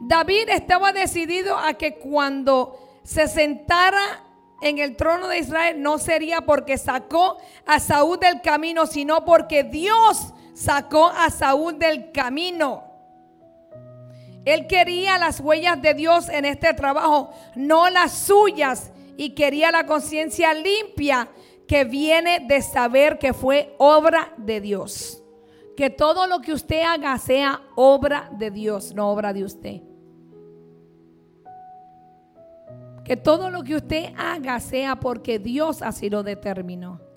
[0.00, 4.24] David estaba decidido a que cuando se sentara
[4.60, 9.62] en el trono de Israel no sería porque sacó a Saúl del camino, sino porque
[9.62, 12.82] Dios sacó a Saúl del camino.
[14.44, 19.86] Él quería las huellas de Dios en este trabajo, no las suyas, y quería la
[19.86, 21.28] conciencia limpia
[21.68, 25.22] que viene de saber que fue obra de Dios.
[25.76, 29.82] Que todo lo que usted haga sea obra de Dios, no obra de usted.
[33.04, 37.07] Que todo lo que usted haga sea porque Dios así lo determinó.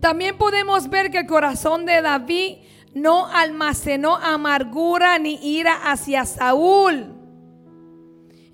[0.00, 2.58] También podemos ver que el corazón de David
[2.94, 7.14] no almacenó amargura ni ira hacia Saúl.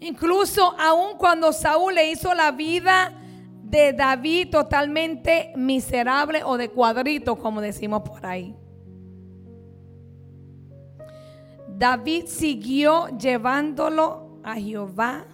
[0.00, 3.12] Incluso aun cuando Saúl le hizo la vida
[3.62, 8.54] de David totalmente miserable o de cuadrito, como decimos por ahí.
[11.68, 15.26] David siguió llevándolo a Jehová.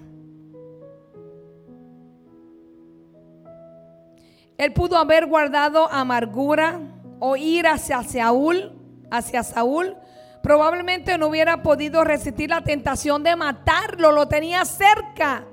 [4.60, 6.82] Él pudo haber guardado amargura
[7.18, 8.78] o ir hacia Saúl,
[9.10, 9.96] hacia Saúl.
[10.42, 15.46] Probablemente no hubiera podido resistir la tentación de matarlo, lo tenía cerca.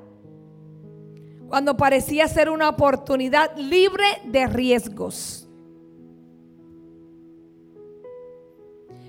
[1.47, 5.47] Cuando parecía ser una oportunidad libre de riesgos.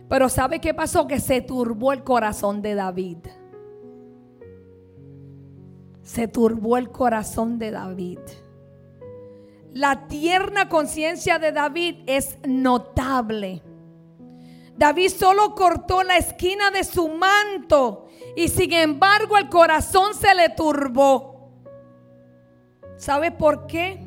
[0.09, 1.09] Pero ¿sabe qué pasó?
[1.09, 3.19] Que se turbó el corazón de David.
[6.05, 8.21] Se turbó el corazón de David.
[9.79, 13.63] La tierna conciencia de David es notable.
[14.77, 20.49] David solo cortó la esquina de su manto y sin embargo el corazón se le
[20.49, 21.53] turbó.
[22.97, 24.05] ¿Sabe por qué?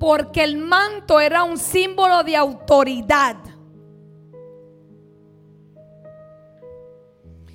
[0.00, 3.36] Porque el manto era un símbolo de autoridad.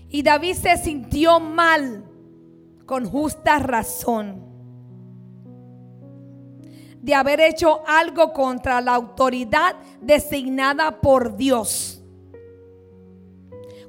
[0.08, 2.06] Y David se sintió mal
[2.86, 4.47] con justa razón
[7.08, 12.04] de haber hecho algo contra la autoridad designada por Dios.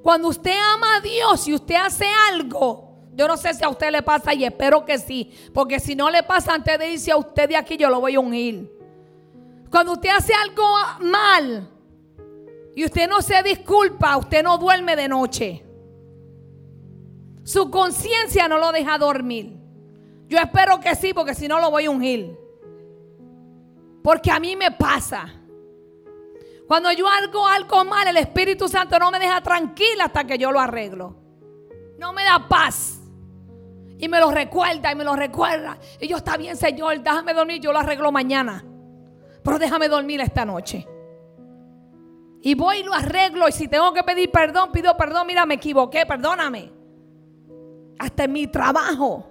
[0.05, 3.91] Cuando usted ama a Dios y usted hace algo, yo no sé si a usted
[3.91, 7.17] le pasa y espero que sí, porque si no le pasa antes de irse a
[7.17, 8.73] usted de aquí, yo lo voy a unir.
[9.69, 10.63] Cuando usted hace algo
[11.01, 11.69] mal
[12.77, 15.65] y usted no se disculpa, usted no duerme de noche.
[17.43, 19.57] Su conciencia no lo deja dormir.
[20.29, 22.48] Yo espero que sí, porque si no lo voy a ungir.
[24.09, 25.27] Porque a mí me pasa.
[26.67, 30.51] Cuando yo hago algo mal, el Espíritu Santo no me deja tranquila hasta que yo
[30.51, 31.15] lo arreglo.
[31.99, 33.03] No me da paz.
[33.99, 35.77] Y me lo recuerda y me lo recuerda.
[36.01, 38.65] Y yo está bien, Señor, déjame dormir, yo lo arreglo mañana.
[39.45, 40.89] Pero déjame dormir esta noche.
[42.41, 43.47] Y voy y lo arreglo.
[43.47, 45.27] Y si tengo que pedir perdón, pido perdón.
[45.27, 46.73] Mira, me equivoqué, perdóname
[47.99, 49.27] hasta en mi trabajo.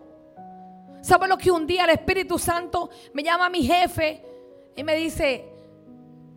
[1.01, 4.26] ¿Sabe lo que un día el Espíritu Santo me llama a mi jefe
[4.77, 5.43] y me dice,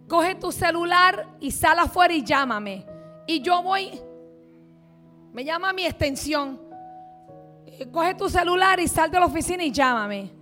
[0.09, 2.85] coge tu celular y sal afuera y llámame?
[3.27, 4.01] Y yo voy,
[5.33, 6.61] me llama mi extensión,
[7.67, 10.33] eh, coge tu celular y sal de la oficina y llámame.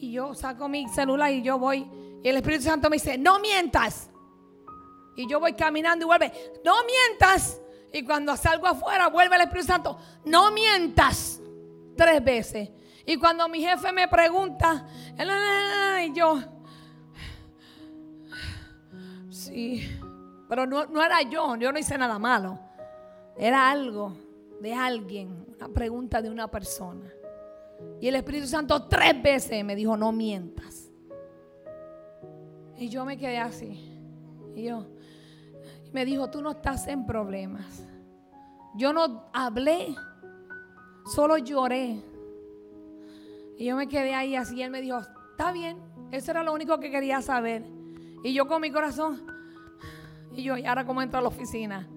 [0.00, 1.90] Y yo saco mi celular y yo voy,
[2.22, 4.10] y el Espíritu Santo me dice, no mientas.
[5.16, 6.32] Y yo voy caminando y vuelve,
[6.64, 7.60] no mientas.
[7.92, 9.98] Y cuando salgo afuera, vuelve el Espíritu Santo.
[10.24, 11.40] No mientas.
[11.96, 12.70] Tres veces.
[13.06, 14.86] Y cuando mi jefe me pregunta,
[16.04, 16.38] y yo,
[19.48, 19.88] sí,
[20.48, 22.58] pero no, era yo, yo no hice nada malo.
[23.36, 24.16] Era algo
[24.60, 27.12] de alguien, una pregunta de una persona.
[28.00, 30.90] Y el Espíritu Santo tres veces me dijo, no mientas.
[32.76, 34.00] Y yo me quedé así.
[34.54, 34.86] Y yo,
[35.92, 37.84] me dijo, tú no estás en problemas.
[38.74, 39.94] Yo no hablé,
[41.06, 42.02] solo lloré.
[43.56, 44.62] Y yo me quedé ahí así.
[44.62, 45.78] Él me dijo, está bien,
[46.10, 47.64] eso era lo único que quería saber.
[48.22, 49.37] Y yo con mi corazón,
[50.38, 51.88] y yo, ¿y ahora cómo entro a la oficina?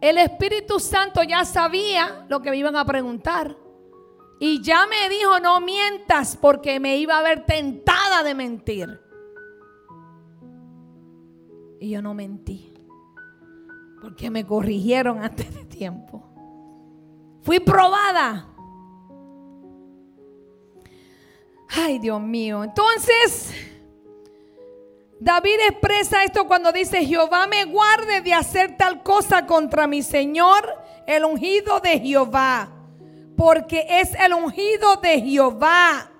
[0.00, 3.56] El Espíritu Santo ya sabía lo que me iban a preguntar.
[4.40, 9.00] Y ya me dijo, no mientas porque me iba a ver tentada de mentir.
[11.78, 12.74] Y yo no mentí
[14.02, 16.24] porque me corrigieron antes de tiempo.
[17.42, 18.48] Fui probada.
[21.68, 22.64] Ay, Dios mío.
[22.64, 23.54] Entonces,
[25.18, 30.66] David expresa esto cuando dice, Jehová me guarde de hacer tal cosa contra mi Señor,
[31.06, 32.70] el ungido de Jehová.
[33.36, 36.10] Porque es el ungido de Jehová.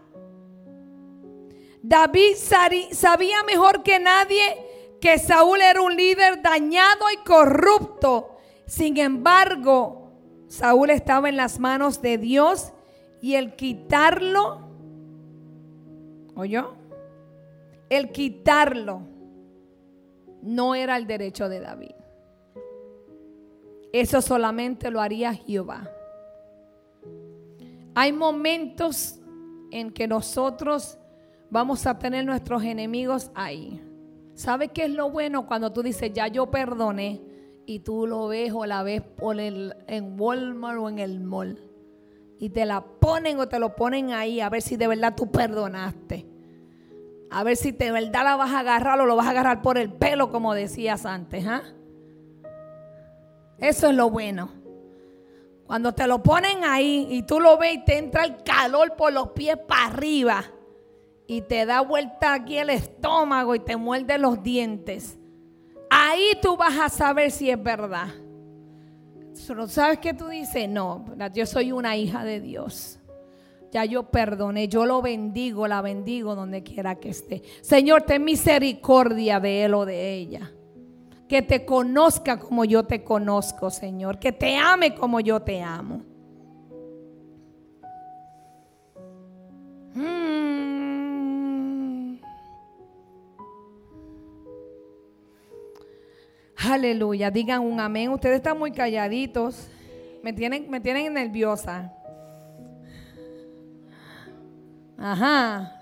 [1.83, 2.35] David
[2.93, 4.43] sabía mejor que nadie
[5.01, 8.37] que Saúl era un líder dañado y corrupto.
[8.67, 10.11] Sin embargo,
[10.49, 12.73] Saúl estaba en las manos de Dios
[13.21, 14.61] y el quitarlo,
[16.35, 16.76] ¿oyó?
[17.89, 19.03] El quitarlo
[20.43, 21.95] no era el derecho de David.
[23.93, 25.91] Eso solamente lo haría Jehová.
[27.95, 29.19] Hay momentos
[29.71, 30.99] en que nosotros
[31.51, 33.83] vamos a tener nuestros enemigos ahí.
[34.35, 37.23] ¿Sabe qué es lo bueno cuando tú dices, ya yo perdoné?
[37.65, 41.59] Y tú lo ves o la ves por el, en Walmart o en el mall.
[42.39, 45.31] Y te la ponen o te lo ponen ahí a ver si de verdad tú
[45.31, 46.36] perdonaste.
[47.31, 49.79] A ver si de verdad la vas a agarrar o lo vas a agarrar por
[49.79, 51.47] el pelo, como decías antes.
[51.47, 51.63] ¿ah?
[53.59, 54.51] Eso es lo bueno.
[55.67, 59.13] Cuando te lo ponen ahí y tú lo ves y te entra el calor por
[59.13, 60.45] los pies para arriba
[61.27, 65.19] y te da vuelta aquí el estómago y te muerde los dientes.
[65.91, 68.09] Ahí tú vas a saber si es verdad.
[69.69, 70.69] ¿Sabes qué tú dices?
[70.69, 71.05] No,
[71.35, 73.01] yo soy una hija de Dios.
[73.73, 77.43] Ya yo perdoné, yo lo bendigo, la bendigo donde quiera que esté.
[77.63, 80.53] Señor, ten misericordia de él o de ella.
[81.29, 84.19] Que te conozca como yo te conozco, Señor.
[84.19, 86.03] Que te ame como yo te amo.
[89.95, 90.37] Mm.
[96.57, 97.31] Aleluya.
[97.31, 98.11] Digan un amén.
[98.11, 99.69] Ustedes están muy calladitos.
[100.23, 101.93] Me tienen, me tienen nerviosa.
[104.99, 105.73] Ajá.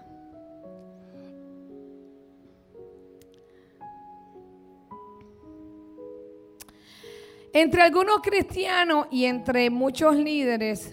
[7.53, 10.93] Entre algunos cristianos y entre muchos líderes,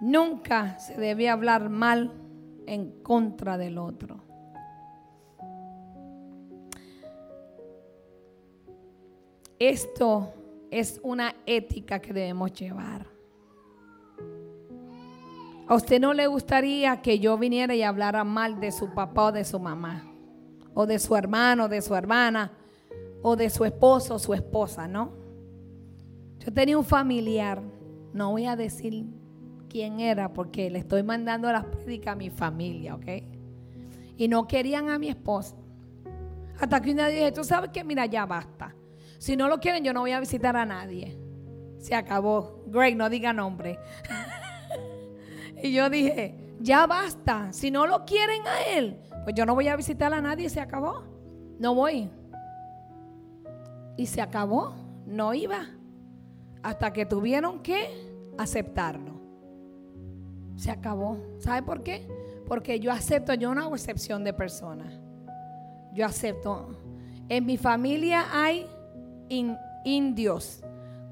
[0.00, 2.10] nunca se debe hablar mal
[2.66, 4.22] en contra del otro.
[9.58, 10.32] Esto
[10.70, 13.19] es una ética que debemos llevar.
[15.70, 19.32] ¿A usted no le gustaría que yo viniera y hablara mal de su papá o
[19.32, 20.04] de su mamá?
[20.74, 22.50] O de su hermano, de su hermana,
[23.22, 25.12] o de su esposo o su esposa, ¿no?
[26.40, 27.62] Yo tenía un familiar,
[28.12, 29.04] no voy a decir
[29.68, 33.06] quién era porque le estoy mandando las prédicas a mi familia, ¿ok?
[34.16, 35.54] Y no querían a mi esposa.
[36.58, 38.74] Hasta que una dije, tú sabes que, mira, ya basta.
[39.18, 41.16] Si no lo quieren, yo no voy a visitar a nadie.
[41.78, 42.64] Se acabó.
[42.66, 43.78] Greg, no diga nombre.
[45.62, 47.52] Y yo dije, ya basta.
[47.52, 50.48] Si no lo quieren a él, pues yo no voy a visitar a nadie.
[50.48, 51.02] Se acabó.
[51.58, 52.10] No voy.
[53.96, 54.74] Y se acabó.
[55.06, 55.66] No iba.
[56.62, 57.88] Hasta que tuvieron que
[58.38, 59.20] aceptarlo.
[60.56, 61.18] Se acabó.
[61.38, 62.06] ¿Sabe por qué?
[62.46, 65.00] Porque yo acepto, yo no hago excepción de personas.
[65.94, 66.76] Yo acepto.
[67.28, 68.66] En mi familia hay
[69.84, 70.62] indios,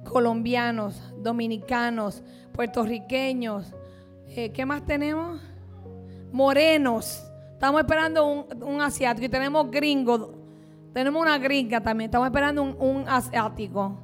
[0.05, 2.22] colombianos, dominicanos,
[2.53, 3.72] puertorriqueños,
[4.29, 5.41] eh, ¿Qué más tenemos?
[6.33, 7.24] Morenos.
[7.53, 10.29] Estamos esperando un, asiático y tenemos gringos.
[10.93, 12.09] Tenemos una gringa también.
[12.09, 13.99] Estamos esperando un, asiático.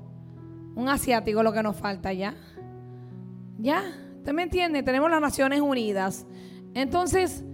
[0.75, 2.35] Un asiático lo que nos falta ya.
[3.59, 3.83] ¿Ya?
[4.16, 4.83] ¿Usted me entiende?
[4.83, 6.27] Tenemos las Naciones Unidas.
[6.75, 7.45] Entonces,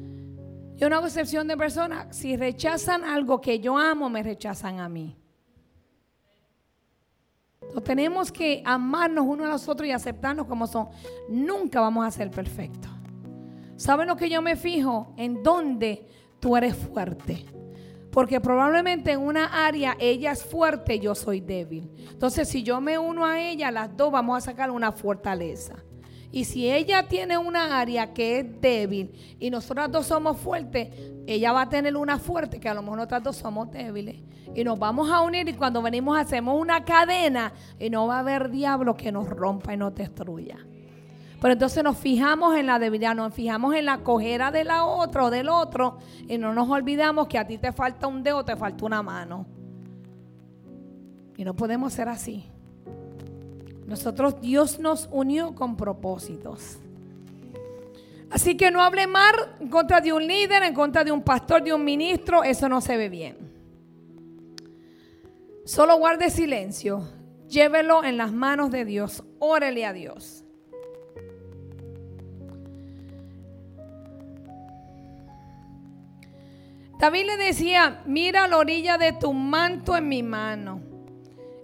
[0.76, 2.16] yo no hago excepción de personas.
[2.16, 5.19] Si rechazan algo que yo amo, me rechazan a mí.
[7.84, 10.88] Tenemos que amarnos unos a los otros y aceptarnos como son.
[11.28, 12.90] Nunca vamos a ser perfectos.
[13.76, 15.14] ¿Saben lo que yo me fijo?
[15.16, 16.06] En dónde
[16.40, 17.46] tú eres fuerte.
[18.10, 21.90] Porque probablemente en una área ella es fuerte, yo soy débil.
[22.10, 25.76] Entonces, si yo me uno a ella, las dos vamos a sacar una fortaleza.
[26.32, 30.88] Y si ella tiene una área que es débil y nosotras dos somos fuertes,
[31.26, 34.16] ella va a tener una fuerte que a lo mejor nosotras dos somos débiles.
[34.54, 38.20] Y nos vamos a unir y cuando venimos hacemos una cadena y no va a
[38.20, 40.58] haber diablo que nos rompa y nos destruya.
[41.40, 45.24] Pero entonces nos fijamos en la debilidad, nos fijamos en la cojera de la otra
[45.24, 48.56] o del otro y no nos olvidamos que a ti te falta un dedo, te
[48.56, 49.46] falta una mano.
[51.36, 52.49] Y no podemos ser así.
[53.90, 56.78] Nosotros, Dios nos unió con propósitos.
[58.30, 61.60] Así que no hable mal en contra de un líder, en contra de un pastor,
[61.60, 63.36] de un ministro, eso no se ve bien.
[65.64, 67.02] Solo guarde silencio,
[67.48, 70.44] llévelo en las manos de Dios, órele a Dios.
[77.00, 80.89] David le decía, mira la orilla de tu manto en mi mano.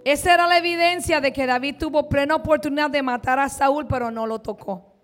[0.06, 4.08] Esa era la evidencia de que David tuvo plena oportunidad de matar a Saúl, pero
[4.08, 4.94] no lo tocó.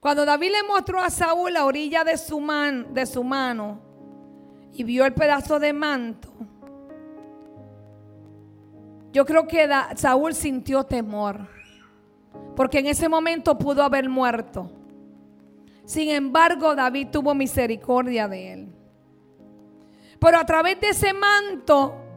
[0.00, 3.80] Cuando David le mostró a Saúl la orilla de su, mano
[4.74, 6.28] y vio el pedazo de manto,
[9.12, 9.66] yo creo que
[9.96, 11.48] Saúl sintió temor,
[12.54, 14.70] porque en ese momento pudo haber muerto.
[15.86, 18.68] Sin embargo, David tuvo misericordia de él.
[20.20, 22.07] Pero a través de ese manto,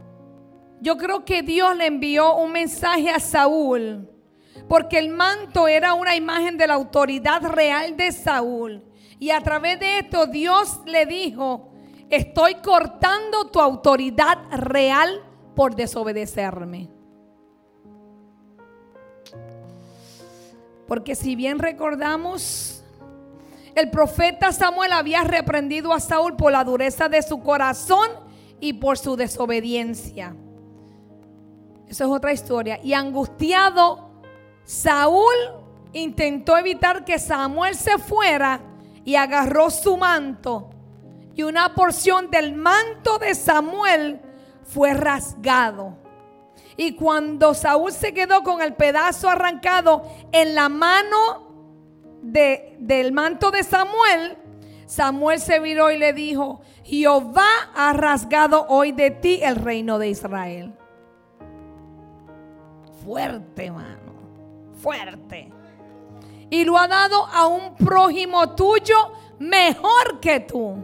[0.82, 4.09] yo creo que Dios le envió un mensaje a Saúl,
[4.67, 8.84] porque el manto era una imagen de la autoridad real de Saúl.
[9.19, 11.69] Y a través de esto Dios le dijo,
[12.09, 15.21] estoy cortando tu autoridad real
[15.55, 16.89] por desobedecerme.
[20.88, 22.84] Porque si bien recordamos,
[23.75, 28.09] el profeta Samuel había reprendido a Saúl por la dureza de su corazón
[28.59, 30.36] y por su desobediencia.
[31.92, 32.80] Eso es otra historia.
[32.82, 34.12] Y angustiado
[34.64, 35.36] Saúl
[35.92, 38.62] intentó evitar que Samuel se fuera
[39.04, 40.70] y agarró su manto.
[41.36, 44.22] Y una porción del manto de Samuel
[44.64, 45.98] fue rasgado.
[46.78, 51.50] Y cuando Saúl se quedó con el pedazo arrancado en la mano
[52.22, 54.38] de, del manto de Samuel,
[54.86, 60.08] Samuel se viró y le dijo, Jehová ha rasgado hoy de ti el reino de
[60.08, 60.74] Israel.
[63.04, 64.14] Fuerte, mano,
[64.82, 65.52] fuerte.
[66.49, 68.95] Y lo ha dado a un prójimo tuyo
[69.39, 70.76] mejor que tú.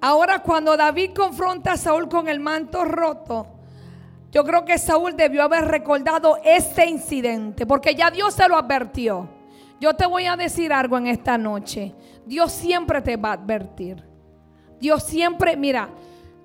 [0.00, 3.46] Ahora cuando David confronta a Saúl con el manto roto,
[4.32, 9.28] yo creo que Saúl debió haber recordado este incidente, porque ya Dios se lo advirtió.
[9.78, 11.94] Yo te voy a decir algo en esta noche.
[12.26, 14.02] Dios siempre te va a advertir.
[14.80, 15.88] Dios siempre, mira,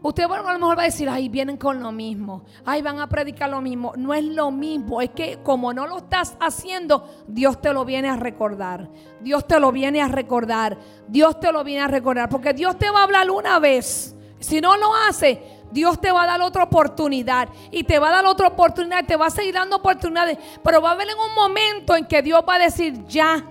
[0.08, 3.10] Usted a lo mejor va a decir, ay, vienen con lo mismo, ay, van a
[3.10, 3.92] predicar lo mismo.
[3.98, 8.08] No es lo mismo, es que como no lo estás haciendo, Dios te lo viene
[8.08, 8.90] a recordar.
[9.20, 10.78] Dios te lo viene a recordar.
[11.10, 12.30] Dios te lo viene a recordar.
[12.30, 14.16] Porque Dios te va a hablar una vez.
[14.40, 15.42] Si no lo hace,
[15.74, 17.50] Dios te va a dar otra oportunidad.
[17.70, 19.04] Y te va a dar otra oportunidad.
[19.06, 20.38] Te va a seguir dando oportunidades.
[20.64, 23.46] Pero va a haber un momento en que Dios va a decir, ya.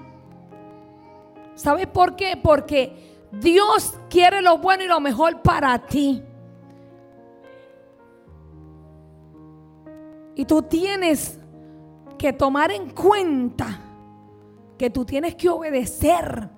[1.55, 2.39] ¿Sabes por qué?
[2.43, 6.23] Porque Dios quiere lo bueno y lo mejor para ti.
[10.37, 11.41] Y tú tienes
[12.19, 13.81] que tomar en cuenta
[14.77, 16.51] que tú tienes que obedecer.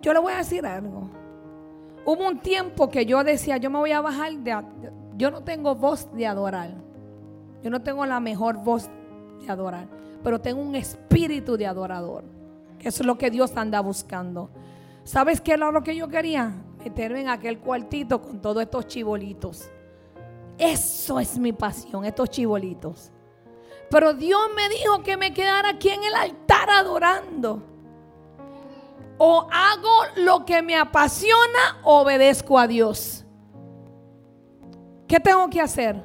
[0.00, 1.10] Yo le voy a decir algo.
[2.06, 4.64] Hubo un tiempo que yo decía, yo me voy a bajar de...
[5.16, 6.70] Yo no tengo voz de adorar.
[7.62, 8.88] Yo no tengo la mejor voz
[9.40, 9.86] de adorar.
[10.22, 12.24] Pero tengo un espíritu de adorador.
[12.78, 14.48] Que eso es lo que Dios anda buscando.
[15.04, 16.54] ¿Sabes qué era lo que yo quería?
[16.82, 19.70] Meterme en aquel cuartito con todos estos chibolitos.
[20.58, 23.10] Eso es mi pasión, estos chibolitos.
[23.90, 27.62] Pero Dios me dijo que me quedara aquí en el altar adorando.
[29.18, 33.24] O hago lo que me apasiona obedezco a Dios.
[35.06, 36.02] ¿Qué tengo que hacer?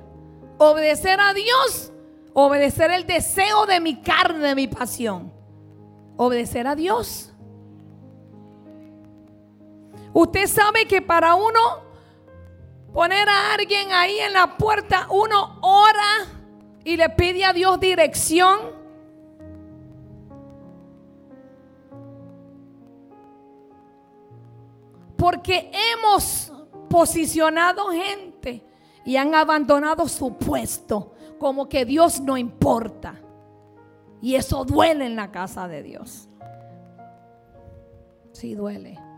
[0.57, 1.91] Obedecer a Dios,
[2.33, 5.31] obedecer el deseo de mi carne, de mi pasión.
[6.17, 7.33] Obedecer a Dios.
[10.13, 11.88] Usted sabe que para uno
[12.93, 16.25] poner a alguien ahí en la puerta, uno ora
[16.83, 18.77] y le pide a Dios dirección.
[25.17, 26.51] Porque hemos
[26.89, 28.63] posicionado gente
[29.05, 33.19] y han abandonado su puesto como que Dios no importa.
[34.21, 36.27] Y eso duele en la casa de Dios.
[38.33, 39.08] Sí duele.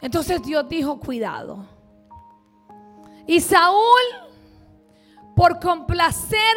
[0.00, 1.66] Entonces Dios dijo, cuidado.
[3.26, 4.02] Y Saúl,
[5.34, 6.56] por complacer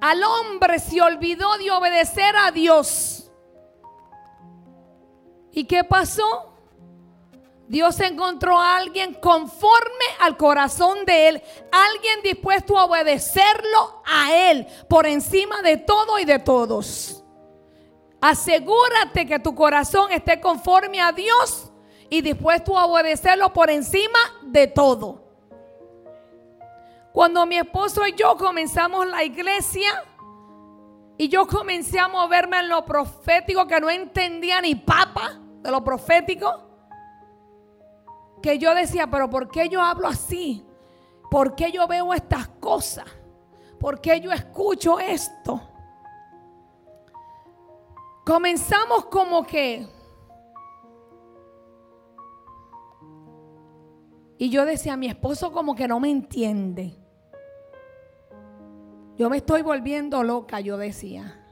[0.00, 3.30] al hombre, se olvidó de obedecer a Dios.
[5.52, 6.52] ¿Y qué pasó?
[7.68, 14.66] Dios encontró a alguien conforme al corazón de él, alguien dispuesto a obedecerlo a él
[14.88, 17.22] por encima de todo y de todos.
[18.20, 21.67] Asegúrate que tu corazón esté conforme a Dios
[22.10, 25.22] y dispuesto a obedecerlo por encima de todo.
[27.12, 30.04] Cuando mi esposo y yo comenzamos la iglesia
[31.16, 35.82] y yo comencé a moverme en lo profético que no entendía ni papa de lo
[35.82, 36.68] profético,
[38.40, 40.64] que yo decía, pero ¿por qué yo hablo así?
[41.30, 43.04] ¿Por qué yo veo estas cosas?
[43.80, 45.60] ¿Por qué yo escucho esto?
[48.24, 49.86] Comenzamos como que
[54.38, 56.94] Y yo decía, mi esposo como que no me entiende.
[59.16, 61.44] Yo me estoy volviendo loca, yo decía.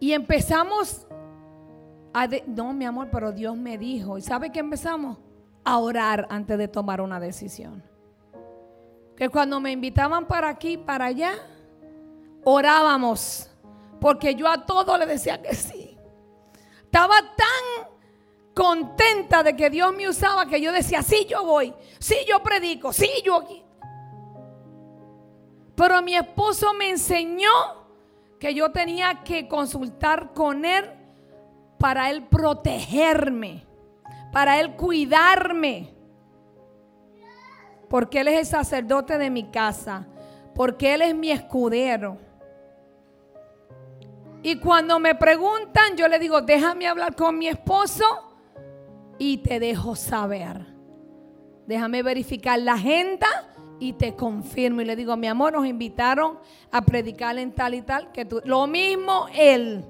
[0.00, 1.06] Y empezamos
[2.12, 2.26] a...
[2.48, 4.18] no, mi amor, pero Dios me dijo.
[4.18, 5.18] ¿Y sabe qué empezamos?
[5.64, 7.84] A orar antes de tomar una decisión.
[9.16, 11.32] Que cuando me invitaban para aquí, para allá,
[12.42, 13.48] orábamos.
[14.00, 15.96] Porque yo a todo le decía que sí.
[16.82, 17.95] Estaba tan
[18.56, 22.90] contenta de que Dios me usaba que yo decía, sí, yo voy, sí, yo predico,
[22.90, 23.62] sí, yo aquí.
[25.74, 27.50] Pero mi esposo me enseñó
[28.40, 30.90] que yo tenía que consultar con él
[31.78, 33.66] para él protegerme,
[34.32, 35.92] para él cuidarme.
[37.90, 40.06] Porque él es el sacerdote de mi casa,
[40.54, 42.16] porque él es mi escudero.
[44.42, 48.26] Y cuando me preguntan, yo le digo, déjame hablar con mi esposo
[49.18, 50.66] y te dejo saber.
[51.66, 53.26] Déjame verificar la agenda
[53.78, 54.80] y te confirmo.
[54.80, 56.38] Y le digo, mi amor, nos invitaron
[56.70, 58.12] a predicar en tal y tal.
[58.12, 59.84] Que tú, lo mismo él.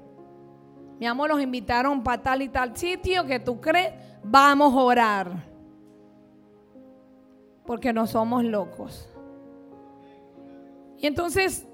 [0.99, 3.93] Mi amor, nos invitaron para tal y tal sitio que tú crees.
[4.23, 5.45] Vamos a orar.
[7.67, 9.09] Porque no somos locos.
[10.99, 11.67] Y entonces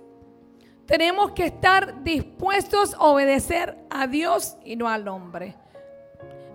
[0.87, 5.57] tenemos que estar dispuestos a obedecer a Dios y no al hombre.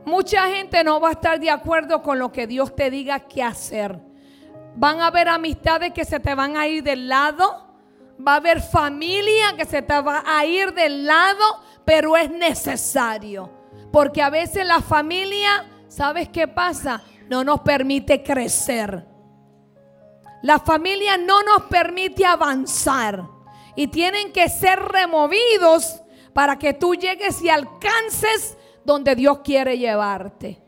[0.08, 3.44] Mucha gente no va a estar de acuerdo con lo que Dios te diga que
[3.44, 4.00] hacer.
[4.78, 7.76] Van a haber amistades que se te van a ir del lado.
[8.26, 13.52] Va a haber familia que se te va a ir del lado, pero es necesario.
[13.92, 17.04] Porque a veces la familia, ¿sabes qué pasa?
[17.28, 19.06] No nos permite crecer.
[20.42, 23.26] La familia no nos permite avanzar.
[23.76, 26.02] Y tienen que ser removidos
[26.32, 28.57] para que tú llegues y alcances
[28.88, 30.64] donde Dios quiere llevarte.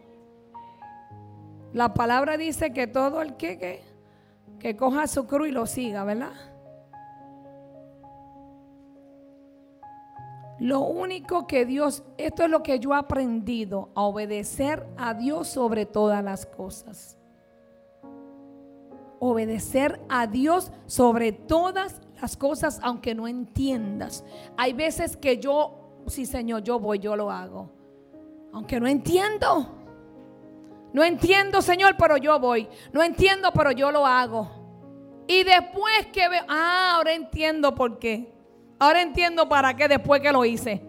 [1.72, 3.82] La palabra dice que todo el que,
[4.59, 6.34] que, coja su cruz y lo siga, ¿verdad?
[10.59, 15.47] Lo único que Dios, esto es lo que yo he aprendido, a obedecer a Dios
[15.47, 17.17] sobre todas las cosas.
[19.20, 24.26] Obedecer a Dios sobre todas las cosas, aunque no entiendas.
[24.57, 27.78] Hay veces que yo, sí Señor, yo voy, yo lo hago.
[28.53, 29.75] Aunque no entiendo.
[30.93, 32.67] No entiendo, Señor, pero yo voy.
[32.91, 34.59] No entiendo, pero yo lo hago.
[35.27, 38.33] Y después que veo, ah, ahora entiendo por qué.
[38.79, 40.81] Ahora entiendo para qué después que lo hice.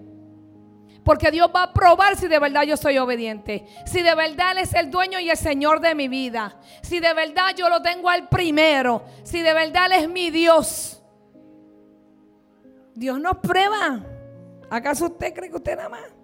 [1.05, 3.67] Porque Dios va a probar si de verdad yo soy obediente.
[3.85, 6.59] Si de verdad Él es el dueño y el Señor de mi vida.
[6.83, 9.05] Si de verdad yo lo tengo al primero.
[9.25, 11.03] Si de verdad Él es mi Dios.
[12.95, 14.05] Dios nos prueba.
[14.71, 16.20] ¿Acaso usted cree que usted nada más?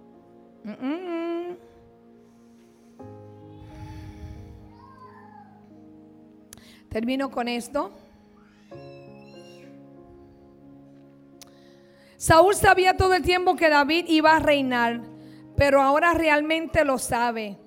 [6.89, 7.93] Termino con esto.
[12.17, 15.03] Saúl sabía todo el tiempo que David iba a reinar,
[15.57, 17.59] pero ahora realmente lo sabe.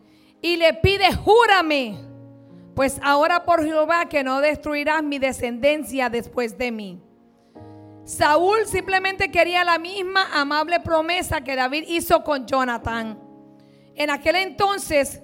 [0.41, 1.95] Y le pide, júrame,
[2.76, 7.02] pues ahora por Jehová que no destruirás mi descendencia después de mí.
[8.10, 13.20] Saúl simplemente quería la misma amable promesa que David hizo con Jonathan.
[13.93, 15.22] En aquel entonces,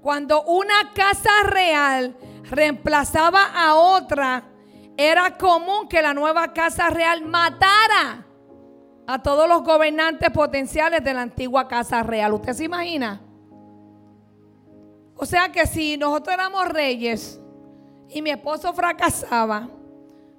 [0.00, 4.44] cuando una casa real reemplazaba a otra,
[4.96, 8.24] era común que la nueva casa real matara
[9.08, 12.34] a todos los gobernantes potenciales de la antigua casa real.
[12.34, 13.20] ¿Usted se imagina?
[15.16, 17.40] O sea que si nosotros éramos reyes
[18.08, 19.68] y mi esposo fracasaba,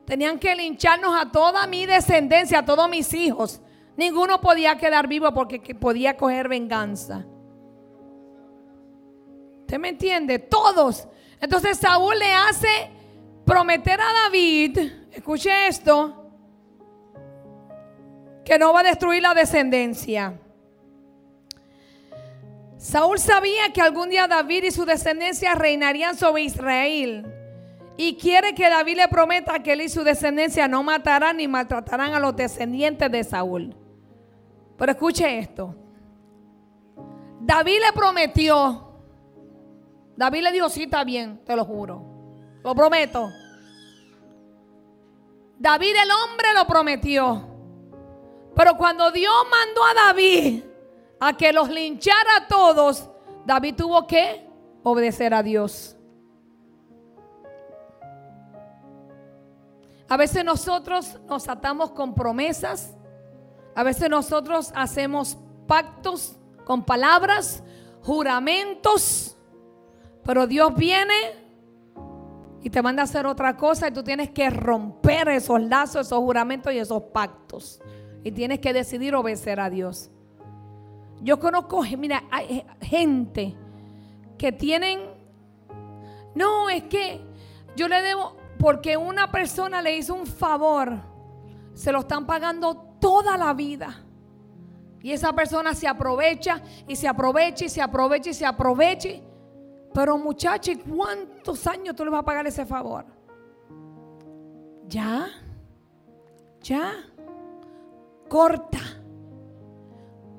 [0.10, 3.62] Tenían que lincharnos a toda mi descendencia, a todos mis hijos.
[3.96, 7.28] Ninguno podía quedar vivo porque podía coger venganza.
[9.60, 10.40] ¿Usted me entiende?
[10.40, 11.08] Todos.
[11.40, 12.90] Entonces Saúl le hace
[13.46, 14.80] prometer a David,
[15.12, 16.32] escuche esto,
[18.44, 20.40] que no va a destruir la descendencia.
[22.78, 27.39] Saúl sabía que algún día David y su descendencia reinarían sobre Israel.
[28.02, 32.14] Y quiere que David le prometa que él y su descendencia no matarán ni maltratarán
[32.14, 33.76] a los descendientes de Saúl.
[34.78, 35.76] Pero escuche esto.
[37.42, 38.94] David le prometió.
[40.16, 42.02] David le dijo, sí, está bien, te lo juro.
[42.64, 43.30] Lo prometo.
[45.58, 47.50] David el hombre lo prometió.
[48.56, 50.64] Pero cuando Dios mandó a David
[51.20, 53.10] a que los linchara a todos,
[53.46, 54.48] David tuvo que
[54.84, 55.98] obedecer a Dios.
[60.10, 62.96] A veces nosotros nos atamos con promesas.
[63.76, 65.38] A veces nosotros hacemos
[65.68, 66.36] pactos
[66.66, 67.64] con palabras,
[68.02, 69.38] juramentos.
[70.24, 71.14] Pero Dios viene
[72.62, 76.20] y te manda a hacer otra cosa y tú tienes que romper esos lazos, esos
[76.20, 77.80] juramentos y esos pactos.
[78.24, 80.10] Y tienes que decidir obedecer a Dios.
[81.22, 83.56] Yo conozco, mira, hay gente
[84.38, 85.02] que tienen,
[86.34, 87.22] no, es que
[87.76, 91.00] yo le debo, porque una persona le hizo un favor,
[91.74, 94.04] se lo están pagando toda la vida.
[95.02, 99.10] Y esa persona se aprovecha y se aprovecha y se aprovecha y se aprovecha.
[99.94, 103.06] Pero muchachos, ¿cuántos años tú le vas a pagar ese favor?
[104.88, 105.28] ¿Ya?
[106.62, 106.92] ¿Ya?
[108.28, 108.80] Corta.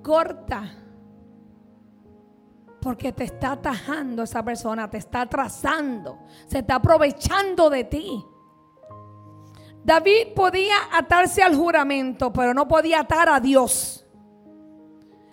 [0.02, 0.80] Corta.
[2.81, 8.24] Porque te está atajando esa persona, te está atrasando, se está aprovechando de ti.
[9.85, 13.97] David podía atarse al juramento, pero no podía atar a Dios.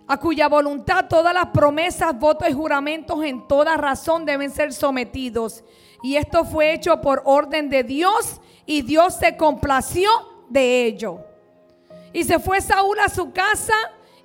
[0.09, 5.65] a cuya voluntad todas las promesas, votos y juramentos en toda razón deben ser sometidos.
[6.01, 10.09] Y esto fue hecho por orden de Dios y Dios se complació
[10.47, 11.25] de ello.
[12.13, 13.73] Y se fue Saúl a su casa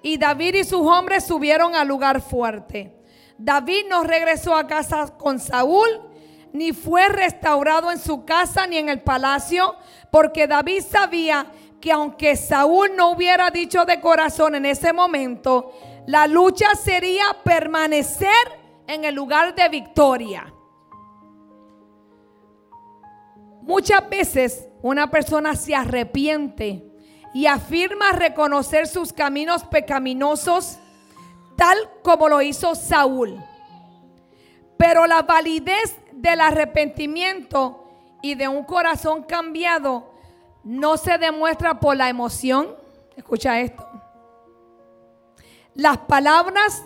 [0.03, 3.02] y David y sus hombres subieron al lugar fuerte.
[3.45, 5.89] David no regresó a casa con Saúl,
[6.53, 9.75] ni fue restaurado en su casa ni en el palacio,
[10.13, 11.47] porque David sabía
[11.81, 15.73] que aunque Saúl no hubiera dicho de corazón en ese momento,
[16.07, 18.29] la lucha sería permanecer
[18.87, 20.55] en el lugar de victoria.
[23.63, 26.85] Muchas veces una persona se arrepiente
[27.35, 30.79] y afirma reconocer sus caminos pecaminosos
[31.63, 33.41] tal como lo hizo Saúl.
[34.77, 37.85] Pero la validez del arrepentimiento
[38.21, 40.13] y de un corazón cambiado
[40.65, 42.75] no se demuestra por la emoción.
[43.17, 43.89] Escucha esto.
[45.75, 46.83] Las palabras,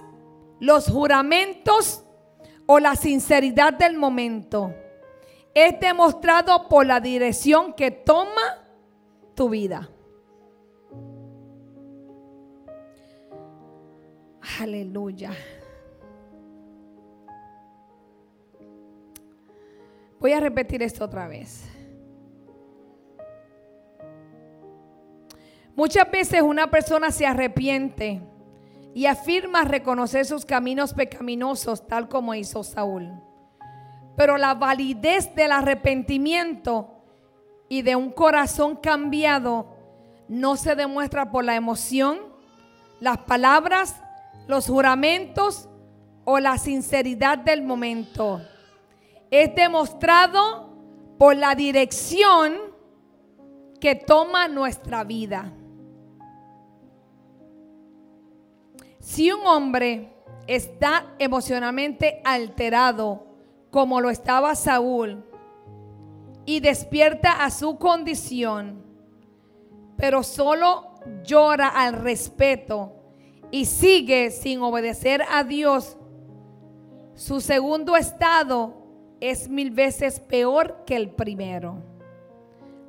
[0.61, 2.03] los juramentos
[2.67, 4.75] o la sinceridad del momento
[5.55, 8.63] es demostrado por la dirección que toma
[9.35, 9.89] tu vida.
[14.61, 15.33] Aleluya.
[20.19, 21.69] Voy a repetir esto otra vez.
[25.75, 28.23] Muchas veces una persona se arrepiente
[28.95, 33.13] y afirma reconocer sus caminos pecaminosos tal como hizo Saúl.
[34.17, 37.03] Pero la validez del arrepentimiento
[37.69, 39.77] y de un corazón cambiado
[40.29, 42.21] no se demuestra por la emoción,
[43.01, 44.03] las palabras
[44.47, 45.69] los juramentos
[46.25, 48.41] o la sinceridad del momento.
[49.31, 50.71] Es demostrado
[51.19, 52.55] por la dirección
[53.81, 55.53] que toma nuestra vida.
[59.01, 60.13] Si un hombre
[60.47, 63.27] está emocionalmente alterado,
[63.71, 65.25] como lo estaba Saúl,
[66.45, 68.85] y despierta a su condición,
[69.97, 70.95] pero solo
[71.25, 72.96] llora al respeto
[73.51, 75.97] y sigue sin obedecer a Dios,
[77.15, 78.75] su segundo estado
[79.21, 81.83] es mil veces peor que el primero.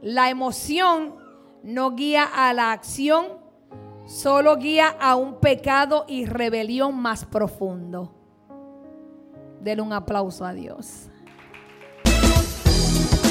[0.01, 1.15] La emoción
[1.63, 3.25] no guía a la acción,
[4.05, 8.13] solo guía a un pecado y rebelión más profundo.
[9.61, 11.06] Denle un aplauso a Dios.